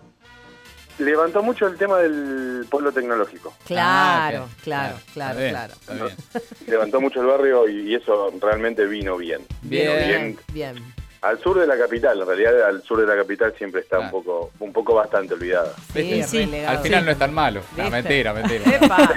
Levantó 0.98 1.42
mucho 1.42 1.66
el 1.66 1.76
tema 1.76 1.98
del 1.98 2.66
pueblo 2.70 2.92
tecnológico. 2.92 3.54
Claro, 3.66 4.46
Ah, 4.50 4.56
claro, 4.62 4.96
claro, 5.12 5.32
Está 5.38 5.40
bien, 5.40 5.50
claro. 5.50 5.72
está 5.72 5.94
bien. 5.94 6.16
Levantó 6.68 7.00
mucho 7.00 7.20
el 7.20 7.26
barrio 7.26 7.68
y, 7.68 7.90
y 7.90 7.94
eso 7.94 8.32
realmente 8.40 8.86
vino 8.86 9.16
bien. 9.16 9.40
Bien. 9.62 10.06
bien, 10.06 10.38
bien. 10.52 10.94
Al 11.22 11.38
sur 11.38 11.58
de 11.60 11.66
la 11.68 11.78
capital, 11.78 12.20
en 12.20 12.26
realidad 12.26 12.62
al 12.66 12.82
sur 12.82 13.00
de 13.00 13.06
la 13.06 13.14
capital 13.16 13.54
siempre 13.56 13.80
está 13.82 13.98
Claro. 13.98 14.16
un 14.16 14.24
poco 14.24 14.50
un 14.58 14.72
poco 14.72 14.94
bastante 14.94 15.34
olvidada. 15.34 15.72
Al 15.94 16.78
final 16.80 17.04
no 17.04 17.10
es 17.12 17.18
tan 17.18 17.32
malo. 17.32 17.60
No, 17.76 17.90
mentira, 17.90 18.32
mentira. 18.34 18.64
Epa. 18.76 19.12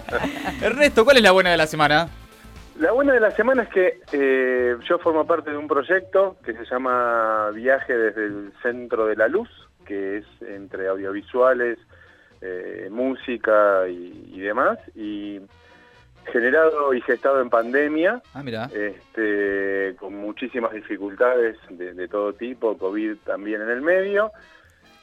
Ernesto, 0.62 1.04
¿cuál 1.04 1.16
es 1.16 1.22
la 1.22 1.30
buena 1.32 1.50
de 1.50 1.56
la 1.56 1.66
semana? 1.66 2.08
La 2.78 2.92
buena 2.92 3.12
de 3.12 3.20
la 3.20 3.30
semana 3.32 3.62
es 3.64 3.68
que 3.70 4.00
eh, 4.12 4.76
yo 4.88 4.98
formo 4.98 5.26
parte 5.26 5.50
de 5.50 5.56
un 5.56 5.68
proyecto 5.68 6.36
que 6.44 6.52
se 6.54 6.64
llama 6.64 7.50
Viaje 7.54 7.92
desde 7.96 8.26
el 8.26 8.52
Centro 8.62 9.06
de 9.06 9.16
la 9.16 9.28
Luz, 9.28 9.48
que 9.90 10.18
es 10.18 10.24
entre 10.42 10.86
audiovisuales, 10.86 11.76
eh, 12.40 12.86
música 12.92 13.88
y, 13.88 14.30
y 14.36 14.40
demás, 14.40 14.78
y 14.94 15.40
generado 16.32 16.94
y 16.94 17.00
gestado 17.00 17.40
en 17.40 17.50
pandemia, 17.50 18.22
Ah, 18.32 18.42
mira. 18.44 18.70
este, 18.72 19.96
con 19.98 20.14
muchísimas 20.14 20.72
dificultades 20.72 21.56
de, 21.70 21.92
de 21.94 22.06
todo 22.06 22.32
tipo, 22.34 22.78
COVID 22.78 23.16
también 23.24 23.62
en 23.62 23.70
el 23.70 23.80
medio. 23.82 24.30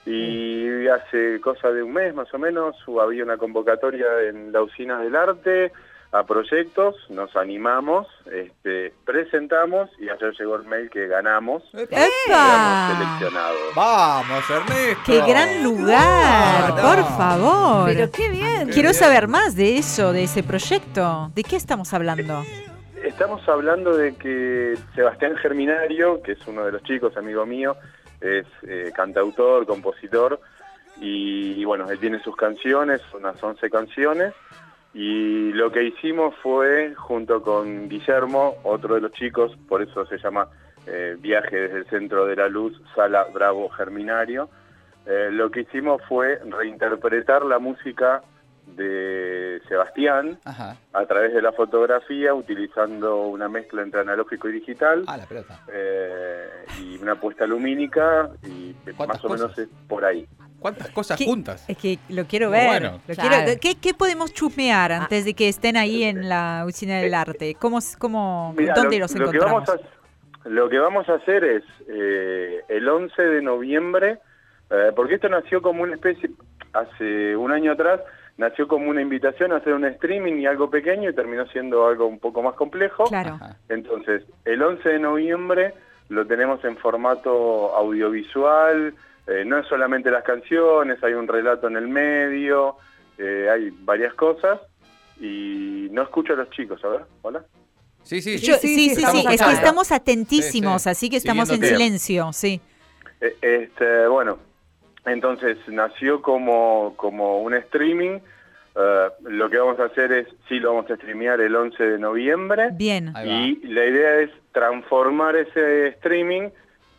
Y 0.05 0.87
hace 0.87 1.41
cosa 1.41 1.69
de 1.69 1.83
un 1.83 1.91
mes 1.91 2.15
más 2.15 2.33
o 2.33 2.39
menos 2.39 2.77
había 3.01 3.25
una 3.25 3.35
convocatoria 3.35 4.07
en 4.29 4.53
la 4.53 4.61
usina 4.61 5.01
del 5.01 5.13
arte 5.17 5.73
a 6.11 6.23
proyectos, 6.23 6.95
nos 7.09 7.35
animamos, 7.35 8.07
este, 8.31 8.93
presentamos 9.05 9.89
y 9.99 10.09
ayer 10.09 10.33
llegó 10.39 10.55
el 10.55 10.63
mail 10.63 10.89
que 10.89 11.07
ganamos, 11.07 11.63
¡Epa! 11.73 12.93
seleccionados. 12.93 13.75
Vamos, 13.75 14.49
Ernesto. 14.49 15.03
¡Qué 15.05 15.21
gran 15.21 15.63
lugar! 15.63 16.69
No, 16.69 16.75
no. 16.75 16.81
Por 16.81 17.17
favor. 17.17 17.85
Pero 17.87 18.11
qué 18.11 18.29
bien. 18.29 18.69
Quiero 18.69 18.93
saber 18.93 19.27
más 19.27 19.55
de 19.55 19.77
eso, 19.77 20.13
de 20.13 20.23
ese 20.23 20.43
proyecto. 20.43 21.29
¿De 21.35 21.43
qué 21.43 21.57
estamos 21.57 21.93
hablando? 21.93 22.43
Estamos 23.03 23.47
hablando 23.47 23.95
de 23.95 24.15
que 24.15 24.75
Sebastián 24.95 25.35
Germinario, 25.37 26.21
que 26.21 26.33
es 26.33 26.47
uno 26.47 26.65
de 26.65 26.71
los 26.71 26.83
chicos, 26.83 27.15
amigo 27.17 27.45
mío, 27.45 27.75
es 28.21 28.45
eh, 28.63 28.91
cantautor, 28.95 29.65
compositor, 29.65 30.39
y, 30.99 31.53
y 31.53 31.65
bueno, 31.65 31.89
él 31.89 31.99
tiene 31.99 32.19
sus 32.23 32.35
canciones, 32.35 33.01
unas 33.13 33.41
11 33.41 33.69
canciones, 33.69 34.33
y 34.99 35.51
lo 35.53 35.71
que 35.71 35.83
hicimos 35.83 36.33
fue, 36.41 36.95
junto 36.95 37.43
con 37.43 37.87
Guillermo, 37.87 38.55
otro 38.63 38.95
de 38.95 39.01
los 39.01 39.11
chicos, 39.11 39.55
por 39.69 39.83
eso 39.83 40.07
se 40.07 40.17
llama 40.17 40.47
eh, 40.87 41.15
Viaje 41.19 41.55
desde 41.55 41.77
el 41.79 41.85
Centro 41.85 42.25
de 42.25 42.35
la 42.35 42.47
Luz, 42.47 42.73
Sala 42.95 43.27
Bravo 43.31 43.69
Germinario, 43.69 44.49
eh, 45.05 45.29
lo 45.31 45.51
que 45.51 45.61
hicimos 45.61 46.01
fue 46.09 46.39
reinterpretar 46.43 47.45
la 47.45 47.59
música 47.59 48.23
de 48.65 49.61
Sebastián, 49.69 50.39
Ajá. 50.45 50.75
a 50.93 51.05
través 51.05 51.31
de 51.33 51.41
la 51.43 51.51
fotografía, 51.51 52.33
utilizando 52.33 53.21
una 53.27 53.47
mezcla 53.47 53.83
entre 53.83 54.01
analógico 54.01 54.49
y 54.49 54.53
digital, 54.53 55.03
Ah, 55.07 55.17
la 55.17 55.25
pelota. 55.27 55.59
eh, 55.71 56.47
y 56.81 56.97
una 56.97 57.15
puesta 57.15 57.45
lumínica, 57.45 58.29
y 58.43 58.73
¿Cuántas 58.95 59.07
más 59.23 59.25
o 59.25 59.29
menos 59.29 59.57
es 59.59 59.69
por 59.87 60.03
ahí. 60.03 60.27
¿Cuántas 60.59 60.89
cosas 60.89 61.17
¿Qué- 61.17 61.25
juntas? 61.25 61.63
Es 61.69 61.77
que 61.77 61.99
lo 62.09 62.25
quiero 62.25 62.49
ver. 62.49 62.65
bueno. 62.67 62.99
lo 63.07 63.13
Claro. 63.15 63.29
quiero- 63.45 63.59
¿qué, 63.61 63.75
qué 63.75 63.93
podemos 63.93 64.33
chusmear 64.33 64.91
antes 64.91 65.23
de 65.25 65.33
que 65.33 65.47
estén 65.49 65.77
ahí 65.77 66.03
en 66.03 66.27
la 66.29 66.63
usina 66.67 66.97
del 66.99 67.13
arte? 67.13 67.55
¿Cómo, 67.59 67.79
cómo, 67.99 68.53
Mira, 68.57 68.73
¿Dónde 68.73 68.97
lo, 68.97 69.03
los 69.03 69.15
lo 69.15 69.29
que 69.31 69.37
encontramos? 69.37 69.67
vamos 69.67 69.81
a, 70.45 70.49
lo 70.49 70.69
que 70.69 70.79
vamos 70.79 71.09
a 71.09 71.13
hacer 71.15 71.43
es, 71.43 71.63
eh, 71.89 72.61
el 72.69 72.87
11 72.89 73.21
de 73.21 73.41
noviembre, 73.41 74.19
eh, 74.71 74.91
porque 74.95 75.15
esto 75.15 75.29
nació 75.29 75.61
como 75.61 75.83
una 75.83 75.93
especie, 75.95 76.29
hace 76.73 77.35
un 77.35 77.51
año 77.51 77.73
atrás, 77.73 78.01
nació 78.37 78.67
como 78.67 78.89
una 78.89 79.01
invitación 79.01 79.51
a 79.51 79.57
hacer 79.57 79.73
un 79.73 79.85
streaming 79.85 80.33
y 80.41 80.45
algo 80.45 80.69
pequeño 80.69 81.09
y 81.09 81.13
terminó 81.15 81.45
siendo 81.47 81.87
algo 81.87 82.05
un 82.07 82.19
poco 82.19 82.41
más 82.43 82.53
complejo. 82.55 83.05
Claro. 83.05 83.35
Ajá. 83.35 83.57
Entonces, 83.69 84.23
el 84.45 84.61
11 84.61 84.87
de 84.89 84.99
noviembre 84.99 85.73
lo 86.09 86.25
tenemos 86.27 86.63
en 86.63 86.77
formato 86.77 87.75
audiovisual, 87.75 88.93
eh, 89.27 89.43
no 89.45 89.57
es 89.59 89.67
solamente 89.67 90.09
las 90.11 90.23
canciones, 90.23 91.03
hay 91.03 91.13
un 91.13 91.27
relato 91.27 91.67
en 91.67 91.75
el 91.77 91.87
medio, 91.87 92.77
eh, 93.17 93.47
hay 93.51 93.69
varias 93.81 94.13
cosas 94.13 94.59
y 95.19 95.87
no 95.91 96.03
escucho 96.03 96.33
a 96.33 96.37
los 96.37 96.49
chicos, 96.51 96.83
a 96.83 96.87
ver, 96.89 97.01
hola. 97.21 97.43
Sí, 98.03 98.21
sí, 98.21 98.37
Yo- 98.37 98.55
sí, 98.55 98.67
sí, 98.75 98.95
sí, 98.95 99.03
sí, 99.05 99.25
es 99.29 99.41
que 99.41 99.51
estamos 99.51 99.91
atentísimos, 99.91 100.81
Sí, 100.81 100.85
sí. 100.85 100.89
así 100.91 101.09
que 101.09 101.17
estamos 101.17 101.49
en 101.49 101.61
silencio, 101.63 102.31
sí. 102.31 102.61
Eh, 103.19 103.35
Este, 103.41 104.07
bueno, 104.07 104.37
entonces 105.05 105.57
nació 105.67 106.21
como, 106.21 106.93
como 106.97 107.41
un 107.41 107.53
streaming. 107.55 108.19
eh, 108.79 109.07
lo 109.23 109.49
que 109.49 109.57
vamos 109.57 109.79
a 109.79 109.85
hacer 109.85 110.11
es, 110.11 110.27
sí, 110.47 110.59
lo 110.59 110.75
vamos 110.75 110.91
a 110.91 110.95
streamear 110.97 111.41
el 111.41 111.55
11 111.55 111.83
de 111.83 111.97
noviembre. 111.97 112.69
Bien. 112.73 113.11
Y 113.25 113.55
la 113.67 113.85
idea 113.85 114.19
es 114.19 114.29
transformar 114.51 115.35
ese 115.35 115.87
streaming 115.87 116.49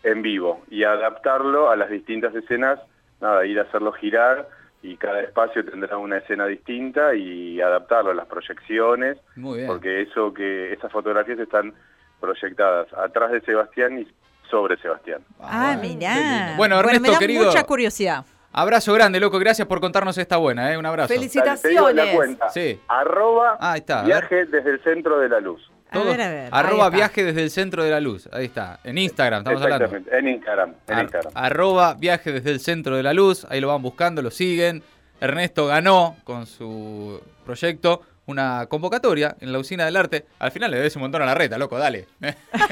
en 0.02 0.23
vivo 0.23 0.62
y 0.71 0.85
adaptarlo 0.85 1.71
a 1.71 1.76
las 1.76 1.90
distintas 1.90 2.35
escenas, 2.35 2.78
nada, 3.21 3.45
ir 3.47 3.59
a 3.59 3.62
hacerlo 3.62 3.93
girar 3.93 4.49
y 4.83 4.97
cada 4.97 5.21
espacio 5.21 5.64
tendrá 5.64 5.97
una 5.97 6.19
escena 6.19 6.47
distinta 6.47 7.14
y 7.14 7.61
adaptarlo 7.61 8.12
a 8.12 8.14
las 8.14 8.26
proyecciones, 8.26 9.19
Muy 9.37 9.57
bien. 9.59 9.67
porque 9.69 10.02
eso 10.02 10.33
que 10.33 10.73
esas 10.73 10.93
fotografías 10.93 11.38
están 11.40 11.75
proyectadas 12.21 12.93
atrás 12.95 13.33
de 13.33 13.40
Sebastián 13.43 13.99
y 14.00 14.09
sobre 14.50 14.76
Sebastián. 14.78 15.21
Ah, 15.40 15.75
bueno. 15.76 15.83
Qué 15.83 15.88
mirá. 15.97 16.55
Bueno, 16.57 16.78
Ernesto, 16.81 17.00
me 17.02 17.11
da 17.11 17.19
querido. 17.19 17.45
mucha 17.47 17.64
curiosidad. 17.64 18.25
Abrazo 18.52 18.95
grande, 18.95 19.21
loco. 19.21 19.38
Gracias 19.38 19.69
por 19.69 19.78
contarnos 19.81 20.17
esta 20.17 20.37
buena, 20.38 20.73
¿eh? 20.73 20.78
Un 20.78 20.87
abrazo. 20.87 21.12
Felici- 21.12 21.43
Dale, 21.45 21.61
te 21.61 21.69
digo 21.69 21.83
la 21.90 22.02
Felicitaciones. 22.05 22.17
cuenta. 22.17 22.49
Sí. 22.49 22.81
Arroba 22.88 23.59
Ah, 23.61 23.73
ahí 23.73 23.81
está, 23.81 24.02
viaje 24.05 24.47
desde 24.47 24.71
el 24.71 24.83
centro 24.83 25.19
de 25.19 25.28
la 25.28 25.38
luz. 25.40 25.71
A 25.90 25.92
Todo- 25.95 26.04
ver, 26.07 26.21
a 26.21 26.28
ver. 26.28 26.49
Arroba 26.52 26.85
Ahí 26.85 26.88
está. 26.88 26.97
viaje 26.97 27.25
desde 27.25 27.42
el 27.42 27.50
centro 27.50 27.83
de 27.85 27.90
la 27.90 28.00
luz. 28.00 28.28
Ahí 28.33 28.45
está. 28.47 28.78
En 28.85 28.99
Instagram, 28.99 29.40
estamos 29.40 29.62
hablando. 29.62 29.85
Exactamente, 29.87 30.18
en 30.18 30.28
Instagram. 30.35 30.75
En 30.87 30.95
Ar- 30.95 31.02
Instagram. 31.04 31.33
arroba 31.35 31.95
viaje 31.95 32.33
desde 32.33 32.50
el 32.50 32.61
centro 32.61 32.97
de 32.97 33.02
la 33.02 33.12
luz. 33.14 33.47
Ahí 33.49 33.61
lo 33.61 33.68
van 33.68 33.80
buscando, 33.83 34.21
lo 34.23 34.30
siguen. 34.30 34.83
Ernesto 35.21 35.66
ganó 35.66 36.16
con 36.25 36.47
su 36.47 37.21
proyecto 37.45 38.02
una 38.26 38.66
convocatoria 38.66 39.35
en 39.40 39.52
la 39.52 39.59
usina 39.59 39.87
del 39.87 39.97
arte. 39.97 40.26
Al 40.38 40.50
final 40.52 40.71
le 40.71 40.76
debes 40.76 40.95
un 40.97 41.02
montón 41.02 41.23
a 41.23 41.25
la 41.26 41.35
reta, 41.35 41.57
loco, 41.57 41.78
dale. 41.78 42.07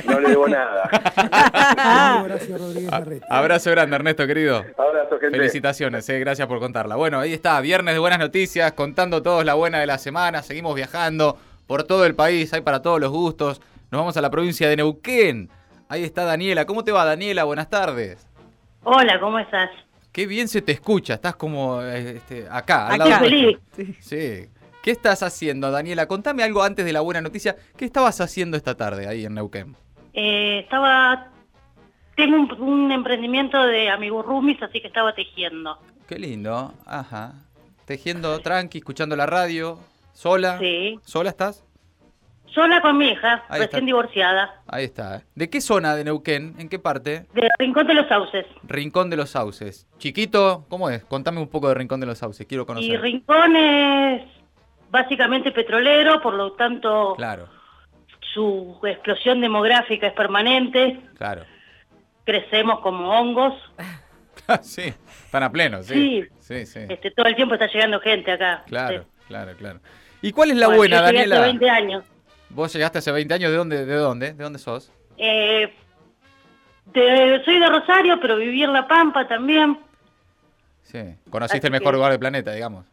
No 0.04 0.20
le 0.20 0.28
debo 0.28 0.46
nada. 0.46 0.82
Horacio 2.23 2.58
Rodríguez 2.58 2.90
Larreta. 2.90 3.26
Abrazo 3.30 3.70
grande, 3.70 3.96
Ernesto, 3.96 4.26
querido. 4.26 4.58
Abrazo, 4.76 5.18
gente. 5.18 5.37
Felicitaciones, 5.37 6.08
eh, 6.11 6.18
gracias 6.20 6.46
por 6.46 6.58
contarla. 6.58 6.96
Bueno, 6.96 7.18
ahí 7.20 7.32
está, 7.32 7.58
viernes 7.61 7.94
de 7.94 7.99
buenas 7.99 8.18
noticias, 8.18 8.73
contando 8.73 9.23
todos 9.23 9.44
la 9.44 9.54
buena 9.54 9.80
de 9.80 9.87
la 9.87 9.99
semana. 9.99 10.42
Seguimos 10.42 10.75
viajando 10.75 11.38
por 11.66 11.85
todo 11.85 12.04
el 12.04 12.14
país, 12.14 12.52
hay 12.52 12.61
para 12.61 12.82
todos 12.82 13.00
los 13.00 13.11
gustos. 13.11 13.61
Nos 13.90 14.00
vamos 14.00 14.16
a 14.16 14.20
la 14.20 14.30
provincia 14.30 14.68
de 14.68 14.76
Neuquén. 14.76 15.50
Ahí 15.88 16.04
está 16.04 16.25
Daniela. 16.25 16.66
¿Cómo 16.66 16.85
te 16.85 16.92
va, 16.92 17.04
Daniela? 17.04 17.44
Buenas 17.44 17.70
tardes. 17.70 18.26
Hola, 18.82 19.18
¿cómo 19.20 19.38
estás? 19.38 19.70
Qué 20.12 20.26
bien 20.26 20.49
se 20.49 20.62
te 20.62 20.73
escucha, 20.73 21.14
estás 21.14 21.37
como 21.37 21.82
eh, 21.82 22.16
este, 22.16 22.46
acá, 22.50 22.88
al 22.88 22.99
lado 22.99 23.18
feliz. 23.18 23.58
Sí. 24.00 24.46
¿Qué 24.82 24.90
estás 24.90 25.23
haciendo, 25.23 25.70
Daniela? 25.70 26.06
Contame 26.06 26.42
algo 26.42 26.62
antes 26.62 26.85
de 26.85 26.92
la 26.92 27.00
buena 27.00 27.20
noticia. 27.20 27.56
¿Qué 27.76 27.85
estabas 27.85 28.20
haciendo 28.20 28.56
esta 28.56 28.76
tarde 28.76 29.08
ahí 29.08 29.25
en 29.25 29.35
Neuquén? 29.35 29.76
Eh, 30.14 30.61
estaba... 30.61 31.32
Tengo 32.16 32.37
un, 32.37 32.52
un 32.62 32.92
emprendimiento 32.92 33.61
de 33.61 33.90
amigurumis, 33.90 34.62
así 34.62 34.80
que 34.80 34.87
estaba 34.87 35.14
tejiendo. 35.14 35.78
Qué 36.08 36.18
lindo. 36.18 36.73
Ajá. 36.87 37.35
Tejiendo 37.85 38.38
tranqui, 38.38 38.78
escuchando 38.78 39.16
la 39.16 39.26
radio. 39.26 39.78
¿Sola? 40.16 40.58
Sí. 40.58 40.99
¿Sola 41.04 41.28
estás? 41.28 41.62
Sola 42.46 42.80
con 42.80 42.96
mi 42.96 43.08
hija, 43.08 43.44
Ahí 43.50 43.61
recién 43.61 43.64
está. 43.64 43.80
divorciada, 43.80 44.62
Ahí 44.66 44.85
está. 44.85 45.23
¿De 45.35 45.50
qué 45.50 45.61
zona 45.61 45.94
de 45.94 46.04
Neuquén? 46.04 46.54
¿En 46.58 46.70
qué 46.70 46.78
parte? 46.78 47.26
de 47.35 47.49
Rincón 47.58 47.87
de 47.87 47.92
los 47.92 48.08
Sauces. 48.08 48.46
Rincón 48.62 49.11
de 49.11 49.16
los 49.18 49.28
Sauces. 49.28 49.87
Chiquito, 49.99 50.64
¿cómo 50.70 50.88
es? 50.88 51.04
Contame 51.04 51.38
un 51.40 51.49
poco 51.49 51.68
de 51.68 51.75
Rincón 51.75 52.00
de 52.00 52.06
los 52.06 52.16
Sauces, 52.16 52.46
quiero 52.46 52.62
Y 52.62 52.66
conocer. 52.66 52.99
Rincón 53.02 53.56
es 53.56 54.23
básicamente 54.90 55.52
petrolero, 55.52 56.23
por 56.23 56.32
lo 56.32 56.52
tanto 56.52 57.12
Claro, 57.16 57.46
su 58.32 58.78
explosión 58.85 59.42
demográfica 59.42 60.06
es 60.06 60.14
permanente, 60.14 60.99
claro. 61.18 61.42
crecemos 62.25 62.80
como 62.80 63.11
hongos, 63.11 63.52
sí, 64.62 64.94
están 65.25 65.42
a 65.42 65.52
pleno, 65.52 65.82
sí. 65.82 66.25
Sí, 66.38 66.64
sí. 66.64 66.80
este, 66.88 67.11
todo 67.11 67.26
el 67.26 67.37
tiempo 67.37 67.52
está 67.54 67.66
llegando 67.66 68.00
gente 68.00 68.32
acá. 68.32 68.62
Claro, 68.66 69.02
Sí. 69.02 69.08
claro, 69.28 69.54
claro. 69.58 69.80
¿Y 70.23 70.32
cuál 70.32 70.50
es 70.50 70.56
la 70.56 70.66
Bueno, 70.66 70.78
buena, 70.78 70.96
yo 70.99 71.02
llegué 71.06 71.16
Daniela? 71.18 71.37
hace 71.37 71.44
20 71.46 71.70
años. 71.70 72.04
Vos 72.50 72.73
llegaste 72.73 72.99
hace 72.99 73.12
20 73.12 73.35
años, 73.35 73.50
¿de 73.50 73.56
dónde? 73.56 73.85
¿De 73.87 73.94
dónde? 73.94 74.32
¿De 74.32 74.42
dónde 74.44 74.58
sos? 74.58 74.90
Eh, 75.18 75.73
de- 76.92 77.42
soy 77.44 77.58
de 77.58 77.68
Rosario, 77.68 78.18
pero 78.20 78.37
viví 78.37 78.62
en 78.62 78.73
La 78.73 78.87
Pampa 78.87 79.26
también, 79.26 79.78
Sí. 80.85 81.00
Conociste 81.30 81.58
Así 81.58 81.66
el 81.66 81.73
mejor 81.73 81.88
que- 81.92 81.96
lugar 81.96 82.11
del 82.12 82.20
planeta, 82.20 82.52
digamos. 82.52 82.87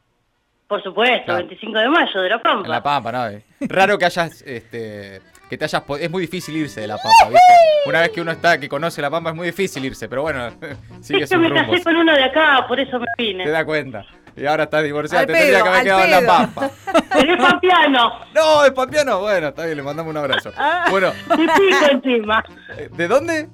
por 0.68 0.82
supuesto, 0.82 1.26
Claro. 1.26 1.40
25 1.46 1.78
de 1.78 1.90
mayo 1.90 2.22
de 2.22 2.30
La 2.30 2.42
Pampa. 2.42 2.66
En 2.66 2.72
La 2.72 2.82
Pampa, 2.82 3.12
¿no? 3.12 3.28
Eh, 3.28 3.44
Raro 3.62 3.98
que 4.00 4.06
hayas, 4.06 4.42
este, 4.42 5.22
que 5.48 5.58
te 5.60 5.66
hayas, 5.66 5.84
es 6.00 6.10
muy 6.10 6.22
difícil 6.22 6.58
irse 6.58 6.82
de 6.82 6.88
La 6.88 6.96
Pampa, 6.96 7.30
¿viste? 7.30 7.54
Una 7.86 8.02
vez 8.02 8.10
que 8.10 8.22
uno 8.22 8.32
está, 8.32 8.60
que 8.60 8.68
conoce 8.68 9.00
La 9.00 9.12
Pampa, 9.12 9.30
es 9.30 9.36
muy 9.36 9.46
difícil 9.46 9.86
irse, 9.86 10.10
pero 10.10 10.24
bueno, 10.24 10.50
sigue 11.02 11.20
Yo 11.22 11.28
sus 11.28 11.38
me 11.38 11.54
casé 11.54 11.84
con 11.84 11.96
uno 11.96 12.14
de 12.16 12.24
acá, 12.24 12.66
por 12.68 12.80
eso 12.80 13.00
me 13.00 13.06
Te 13.16 13.24
vine. 13.24 13.48
das 13.48 13.64
cuenta. 13.64 14.04
Y 14.36 14.46
ahora 14.46 14.64
estás 14.64 14.84
divorciada, 14.84 15.26
te 15.26 15.34
tendría 15.34 15.60
pedo, 15.60 15.64
que 15.64 15.70
haber 15.70 15.84
quedado 15.84 16.04
en 16.04 16.12
La 16.12 16.18
pedo. 16.20 16.28
Pampa. 16.28 16.72
Pero 17.14 17.34
es 17.36 17.42
pampeano, 17.42 18.12
No, 18.34 18.66
es 18.66 18.72
pampeano. 18.72 19.20
Bueno, 19.22 19.48
está 19.50 19.66
bien, 19.66 19.78
le 19.78 19.84
mandamos 19.84 20.10
un 20.12 20.18
abrazo. 20.18 20.52
Ah. 20.58 20.86
Bueno, 20.90 21.12
de 21.30 21.38
pico 21.38 21.86
encima, 21.92 22.44
eh, 22.78 22.90
¿de 22.92 23.08
dónde? 23.08 23.50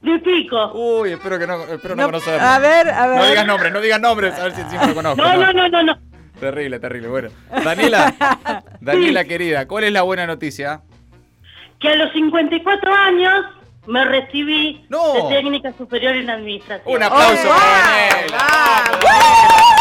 de 0.00 0.18
pico. 0.18 0.72
Uy, 0.74 1.12
espero 1.12 1.38
que 1.38 1.46
no, 1.46 1.62
espero 1.64 1.96
no, 1.96 2.02
No, 2.02 2.08
conocerlo. 2.08 2.46
a 2.46 2.58
ver, 2.58 2.90
a 2.90 3.06
ver. 3.06 3.18
No 3.18 3.26
digas 3.26 3.46
nombres, 3.46 3.72
no 3.72 3.80
digas 3.80 4.00
nombres, 4.00 4.34
a 4.38 4.42
ver 4.44 4.54
si 4.54 4.60
encima 4.60 4.86
lo 4.86 4.94
conozco. 4.94 5.22
No, 5.22 5.34
no, 5.36 5.52
no, 5.52 5.68
no, 5.68 5.82
no. 5.82 5.98
Terrible, 6.38 6.78
terrible. 6.78 7.08
Bueno, 7.08 7.28
Daniela, 7.64 8.14
Daniela 8.80 9.24
querida, 9.24 9.66
¿cuál 9.66 9.84
es 9.84 9.92
la 9.92 10.02
buena 10.02 10.26
noticia? 10.26 10.82
Que 11.80 11.88
a 11.88 11.96
los 11.96 12.12
54 12.12 12.92
años 12.94 13.46
me 13.86 14.04
recibí 14.04 14.84
No. 14.90 15.14
de 15.14 15.36
técnica 15.36 15.72
superior 15.78 16.14
en 16.16 16.28
administración. 16.28 16.96
Un 16.96 17.02
aplauso 17.02 17.48
¡Oh, 17.48 17.54
para! 17.54 18.10
Daniela. 18.10 19.73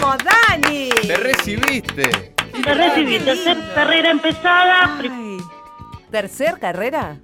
¡Vamos! 0.00 0.18
¡Vamos, 0.18 0.24
Dani! 0.24 0.88
Te 1.06 1.16
recibiste. 1.16 2.10
Me 2.66 2.74
recibí, 2.74 3.18
tercer 3.20 3.56
carrera 3.74 4.10
empezada, 4.10 4.98
Ay, 5.00 5.38
¿Tercer 6.10 6.58
carrera? 6.58 7.16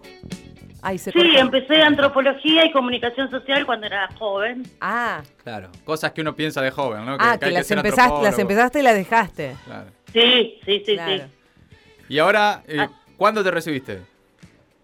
Ay, 0.82 0.98
se 0.98 1.10
Sí, 1.10 1.18
cortó. 1.18 1.38
empecé 1.38 1.82
antropología 1.82 2.64
y 2.64 2.70
comunicación 2.72 3.28
social 3.30 3.66
cuando 3.66 3.86
era 3.86 4.08
joven. 4.18 4.62
Ah, 4.80 5.22
Claro, 5.42 5.70
cosas 5.84 6.12
que 6.12 6.20
uno 6.20 6.34
piensa 6.36 6.62
de 6.62 6.70
joven, 6.70 7.04
¿no? 7.04 7.16
ah, 7.18 7.36
que, 7.38 7.50
las, 7.50 7.68
empezaste, 7.70 8.22
las 8.22 8.38
empezaste 8.38 8.78
y 8.78 8.82
las 8.82 8.94
dejaste. 8.94 9.56
Claro. 9.64 9.90
Sí, 10.12 10.60
sí, 10.64 10.82
sí, 10.86 10.94
Claro. 10.94 11.24
sí. 11.24 11.74
Y 12.08 12.18
ahora, 12.20 12.62
eh, 12.68 12.76
Ah. 12.80 12.90
¿cuándo 13.16 13.42
te 13.42 13.50
recibiste? 13.50 14.02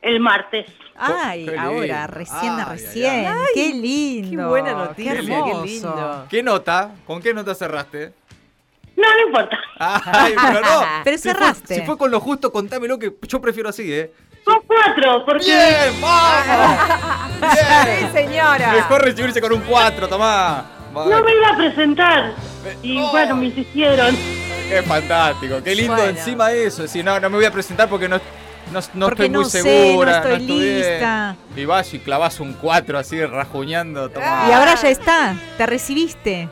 El 0.03 0.19
martes. 0.19 0.67
Ay, 1.05 1.47
Qué 1.47 1.59
ahora, 1.59 1.81
lindo. 1.81 2.07
recién, 2.09 2.53
Ay, 2.53 2.65
recién. 2.69 3.27
ay, 3.27 3.47
qué 3.55 3.69
lindo. 3.75 4.43
Qué 4.43 4.45
buena 4.49 4.73
noticia, 4.73 5.15
Qué 5.15 5.23
lindo. 5.23 6.27
¿Qué 6.31 6.43
nota? 6.43 6.91
¿Con 7.07 7.21
qué 7.21 7.35
nota 7.35 7.55
cerraste? 7.55 8.13
No, 8.97 9.03
no 9.03 9.27
importa. 9.27 9.57
Ay, 9.79 10.35
pero 10.41 10.61
no. 10.61 10.83
Pero 11.05 11.17
Si 11.19 11.23
fue- 11.29 11.33
cerraste. 11.35 11.75
Si 11.77 11.81
fue, 11.83 11.97
con 11.99 12.11
lo 12.11 12.21
justo, 12.21 12.53
contámelo 12.53 12.99
que 12.99 13.13
yo 13.27 13.41
prefiero 13.41 13.71
así, 13.71 13.93
¿eh? 13.93 14.13
Son 14.45 14.59
cuatro, 14.67 15.25
porque 15.25 15.45
¡Bien! 15.45 16.01
¡Vamos! 16.01 16.79
Sí, 17.53 18.07
señora. 18.13 18.73
Mejor 18.73 19.03
recibirse 19.03 19.41
con 19.41 19.53
un 19.53 19.61
4, 19.63 20.09
tomá. 20.09 20.65
no 20.93 21.05
me 21.25 21.35
iba 21.35 21.49
a 21.49 21.57
presentar. 21.57 22.33
Y 22.83 22.99
Oh. 23.01 23.11
bueno, 23.11 23.35
me 23.37 23.47
insistieron. 23.47 24.17
Qué 24.69 24.83
fantástico, 24.83 25.61
qué 25.63 25.75
lindo 25.75 25.95
Bueno. 25.95 26.11
encima 26.11 26.53
eso. 26.53 26.87
Si 26.87 27.03
no, 27.03 27.19
no 27.19 27.29
me 27.31 27.37
voy 27.37 27.45
a 27.45 27.51
presentar 27.51 27.89
porque 27.89 28.09
no, 28.09 28.21
no, 28.71 28.81
no 28.95 29.09
estoy 29.09 29.31
muy 29.31 29.45
sé, 29.47 29.63
segura. 29.63 30.21
no 30.21 30.29
estoy 30.29 30.47
lista. 30.47 31.37
Y 31.57 31.65
vas 31.65 31.93
y 31.95 31.99
clavas 31.99 32.41
un 32.41 32.53
4 32.55 32.99
así 32.99 33.25
rajuñando. 33.25 34.09
tomá. 34.11 34.47
Y 34.49 34.53
ahora 34.53 34.75
ya 34.75 34.89
está, 34.89 35.37
te 35.57 35.67
recibiste. 35.67 36.49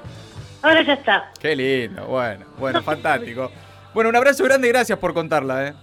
Ahora 0.62 0.82
ya 0.82 0.94
está. 0.94 1.30
Qué 1.38 1.54
lindo, 1.56 2.06
bueno, 2.06 2.44
bueno, 2.58 2.82
fantástico. 2.82 3.50
Bueno, 3.94 4.10
un 4.10 4.16
abrazo 4.16 4.44
grande 4.44 4.68
y 4.68 4.70
gracias 4.70 4.98
por 4.98 5.14
contarla, 5.14 5.68
¿eh? 5.68 5.74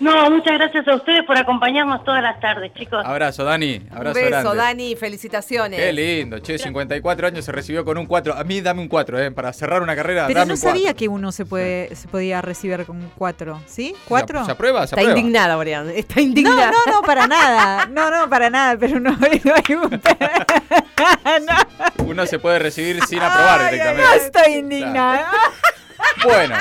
No, 0.00 0.30
muchas 0.30 0.54
gracias 0.54 0.86
a 0.88 0.96
ustedes 0.96 1.24
por 1.24 1.36
acompañarnos 1.36 2.04
todas 2.04 2.22
las 2.22 2.38
tardes, 2.40 2.72
chicos. 2.74 3.04
Abrazo, 3.04 3.44
Dani. 3.44 3.76
Un 3.90 3.96
Abrazo 3.96 4.14
beso, 4.14 4.30
grande. 4.30 4.56
Dani, 4.56 4.96
felicitaciones. 4.96 5.78
Qué 5.80 5.92
lindo, 5.92 6.38
che, 6.40 6.58
54 6.58 7.26
años 7.28 7.44
se 7.44 7.52
recibió 7.52 7.84
con 7.84 7.96
un 7.98 8.06
4. 8.06 8.34
A 8.34 8.42
mí 8.44 8.60
dame 8.60 8.80
un 8.82 8.88
4, 8.88 9.20
¿eh? 9.22 9.30
Para 9.30 9.52
cerrar 9.52 9.80
una 9.80 9.94
carrera, 9.94 10.26
Pero 10.26 10.40
dame 10.40 10.48
no 10.48 10.54
un 10.54 10.60
4. 10.60 10.78
sabía 10.80 10.94
que 10.94 11.06
uno 11.08 11.30
se 11.30 11.46
puede 11.46 11.94
se 11.94 12.08
podía 12.08 12.42
recibir 12.42 12.84
con 12.84 13.10
cuatro, 13.16 13.60
¿sí? 13.66 13.94
¿Cuatro? 14.08 14.44
¿Se 14.44 14.50
aprueba? 14.52 14.80
¿Se 14.80 14.84
Está 14.96 15.00
aprueba? 15.02 15.18
indignada, 15.18 15.56
Brian. 15.56 15.88
Está 15.90 16.16
No, 16.16 16.22
indignada. 16.22 16.72
no, 16.86 16.92
no, 16.92 17.02
para 17.02 17.26
nada. 17.28 17.86
No, 17.86 18.10
no, 18.10 18.28
para 18.28 18.50
nada, 18.50 18.76
pero 18.78 18.98
no, 19.00 19.10
no 19.16 19.18
hay 19.26 19.74
un... 19.74 19.90
no, 21.46 22.04
Uno 22.06 22.26
se 22.26 22.38
puede 22.38 22.58
recibir 22.58 23.02
sin 23.04 23.20
aprobar 23.20 23.60
no 23.62 23.70
directamente. 23.70 24.16
estoy 24.26 24.52
indignada. 24.54 25.30
Bueno, 26.24 26.56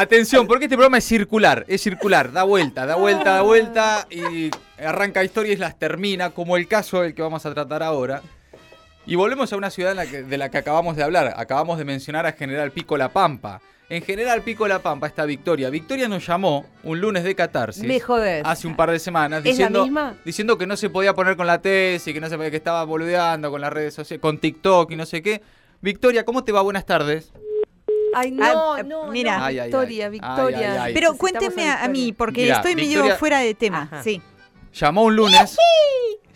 atención, 0.00 0.46
porque 0.46 0.64
este 0.66 0.76
programa 0.76 0.98
es 0.98 1.04
circular, 1.04 1.64
es 1.68 1.80
circular, 1.82 2.32
da 2.32 2.42
vuelta, 2.44 2.86
da 2.86 2.96
vuelta, 2.96 3.34
da 3.34 3.42
vuelta 3.42 4.06
y 4.10 4.50
arranca 4.82 5.24
historias 5.24 5.56
y 5.56 5.60
las 5.60 5.78
termina, 5.78 6.30
como 6.30 6.56
el 6.56 6.68
caso 6.68 7.02
del 7.02 7.14
que 7.14 7.22
vamos 7.22 7.44
a 7.46 7.52
tratar 7.54 7.82
ahora. 7.82 8.22
Y 9.06 9.14
volvemos 9.14 9.52
a 9.52 9.56
una 9.56 9.70
ciudad 9.70 9.92
en 9.92 9.96
la 9.96 10.06
que- 10.06 10.22
de 10.22 10.38
la 10.38 10.50
que 10.50 10.58
acabamos 10.58 10.94
de 10.96 11.02
hablar, 11.02 11.32
acabamos 11.36 11.78
de 11.78 11.84
mencionar 11.84 12.26
a 12.26 12.32
General 12.32 12.70
Pico 12.70 12.96
La 12.98 13.08
Pampa. 13.08 13.60
En 13.90 14.02
General 14.02 14.42
Pico 14.42 14.68
La 14.68 14.80
Pampa 14.80 15.06
está 15.06 15.24
Victoria. 15.24 15.70
Victoria 15.70 16.08
nos 16.08 16.26
llamó 16.26 16.66
un 16.82 17.00
lunes 17.00 17.24
de 17.24 17.34
catarsis. 17.34 17.84
Me 17.84 17.98
jodés. 18.00 18.42
Hace 18.44 18.66
un 18.66 18.76
par 18.76 18.90
de 18.90 18.98
semanas 18.98 19.38
¿Es 19.38 19.44
la 19.46 19.50
diciendo, 19.50 19.82
misma? 19.84 20.14
diciendo 20.26 20.58
que 20.58 20.66
no 20.66 20.76
se 20.76 20.90
podía 20.90 21.14
poner 21.14 21.36
con 21.38 21.46
la 21.46 21.62
tesis, 21.62 22.12
que 22.12 22.20
no 22.20 22.28
se 22.28 22.36
podía, 22.36 22.50
que 22.50 22.58
estaba 22.58 22.84
boludeando 22.84 23.50
con 23.50 23.62
las 23.62 23.72
redes 23.72 23.94
sociales, 23.94 24.20
con 24.20 24.36
TikTok 24.38 24.90
y 24.92 24.96
no 24.96 25.06
sé 25.06 25.22
qué. 25.22 25.40
Victoria, 25.80 26.26
¿cómo 26.26 26.44
te 26.44 26.52
va? 26.52 26.60
Buenas 26.60 26.84
tardes. 26.84 27.32
Ay, 28.14 28.30
no, 28.30 28.74
Ah, 28.74 28.82
no, 28.82 29.06
mira. 29.08 29.38
no, 29.38 29.44
Ay, 29.44 29.58
ay, 29.58 29.66
Victoria. 29.68 30.08
Victoria. 30.08 30.58
Ay, 30.58 30.64
ay, 30.64 30.78
ay. 30.88 30.94
Pero 30.94 31.14
cuénteme 31.16 31.68
a, 31.68 31.84
a 31.84 31.88
mí, 31.88 32.12
porque 32.12 32.42
Mira, 32.42 32.56
estoy 32.56 32.74
medio 32.74 32.88
Victoria- 33.02 33.16
fuera 33.16 33.38
de 33.40 33.54
tema. 33.54 33.82
Ajá. 33.82 34.02
Sí. 34.02 34.20
Llamó 34.72 35.02
un 35.04 35.16
lunes. 35.16 35.56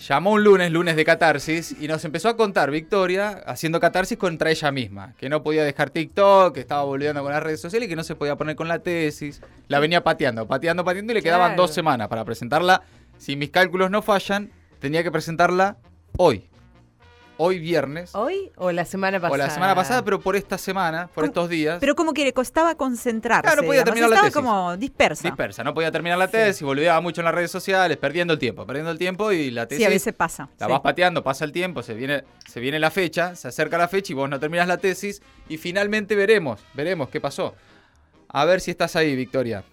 Llamó 0.09 0.33
un 0.33 0.43
lunes, 0.43 0.73
lunes 0.73 0.97
de 0.97 1.05
catarsis, 1.05 1.77
y 1.81 1.87
nos 1.87 2.05
empezó 2.05 2.29
a 2.29 2.37
contar 2.37 2.73
Victoria 2.73 3.41
haciendo 3.47 3.79
catarsis 3.79 4.19
contra 4.19 4.51
ella 4.51 4.73
misma. 4.73 5.15
Que 5.17 5.29
no 5.29 5.45
podía 5.45 5.63
dejar 5.63 5.91
TikTok, 5.91 6.53
que 6.55 6.61
estaba 6.61 6.83
volviendo 6.83 7.23
con 7.23 7.31
las 7.31 7.41
redes 7.43 7.61
sociales 7.61 7.87
y 7.87 7.89
que 7.91 7.95
no 7.95 8.03
se 8.03 8.17
podía 8.17 8.35
poner 8.35 8.57
con 8.57 8.67
la 8.67 8.81
tesis. 8.81 9.41
La 9.69 9.79
venía 9.79 10.03
pateando, 10.03 10.49
pateando, 10.49 10.85
pateando 10.85 11.13
y 11.13 11.15
le 11.15 11.23
quedaban 11.23 11.51
Claro. 11.51 11.63
dos 11.63 11.73
semanas 11.73 12.09
para 12.09 12.25
presentarla. 12.25 12.83
Si 13.17 13.37
mis 13.37 13.51
cálculos 13.51 13.93
no 13.93 14.03
fallan, 14.03 14.51
tenía 14.81 15.05
que 15.05 15.13
presentarla 15.13 15.77
hoy. 16.19 16.49
Hoy 17.39 17.59
viernes. 17.59 18.15
¿Hoy 18.15 18.53
o 18.57 18.71
la 18.71 18.85
semana 18.85 19.19
pasada? 19.19 19.35
O 19.35 19.37
la 19.37 19.51
semana 19.51 19.75
pasada, 19.75 20.05
pero 20.05 20.21
por 20.21 20.37
esta 20.37 20.59
semana, 20.59 21.09
por 21.13 21.25
estos 21.25 21.49
días. 21.49 21.79
Pero 21.81 21.95
como 21.97 22.13
que 22.13 22.25
le 22.25 22.33
costaba 22.33 22.75
concentrarse. 22.77 23.43
Claro, 23.43 23.63
no 23.63 23.67
podía 23.67 23.81
digamos, 23.83 23.95
terminar 24.01 24.11
la 24.11 24.17
Estaba 24.17 24.29
tesis. 24.31 24.37
como 24.37 24.77
dispersa. 24.77 25.29
dispersa, 25.29 25.65
no 25.65 25.75
podía 25.75 25.91
terminar 25.91 26.19
la 26.19 26.29
tesis, 26.29 26.63
volvía 26.63 27.01
mucho 27.01 27.21
en 27.21 27.25
las 27.25 27.35
redes 27.35 27.51
sociales, 27.51 27.97
perdiendo 27.97 28.35
el 28.35 28.39
tiempo, 28.39 28.67
perdiendo 28.67 28.91
el 28.93 28.99
tiempo 28.99 29.33
y 29.33 29.51
la 29.51 29.67
tesis 29.67 29.79
Sí, 29.83 29.87
a 29.87 29.89
veces 29.89 30.15
pasa. 30.15 30.49
La 30.59 30.67
sí. 30.67 30.73
vas 30.73 30.81
pateando, 30.83 31.25
pasa 31.25 31.45
el 31.45 31.53
tiempo, 31.53 31.83
se 31.83 31.95
viene, 31.95 32.23
se 32.47 32.61
viene 32.61 32.79
la 32.79 32.91
fecha, 32.91 33.35
se 33.35 33.49
acerca 33.49 33.79
la 33.79 33.89
fecha 33.89 34.13
y 34.13 34.15
vos 34.15 34.29
no 34.29 34.39
terminas 34.39 34.69
la 34.69 34.77
tesis 34.77 35.23
y 35.49 35.57
finalmente 35.57 36.15
veremos, 36.15 36.61
veremos 36.75 37.09
qué 37.09 37.21
pasó. 37.21 37.55
A 38.29 38.45
ver 38.45 38.61
si 38.61 38.71
estás 38.71 38.95
ahí, 38.95 39.17
Victoria. 39.17 39.65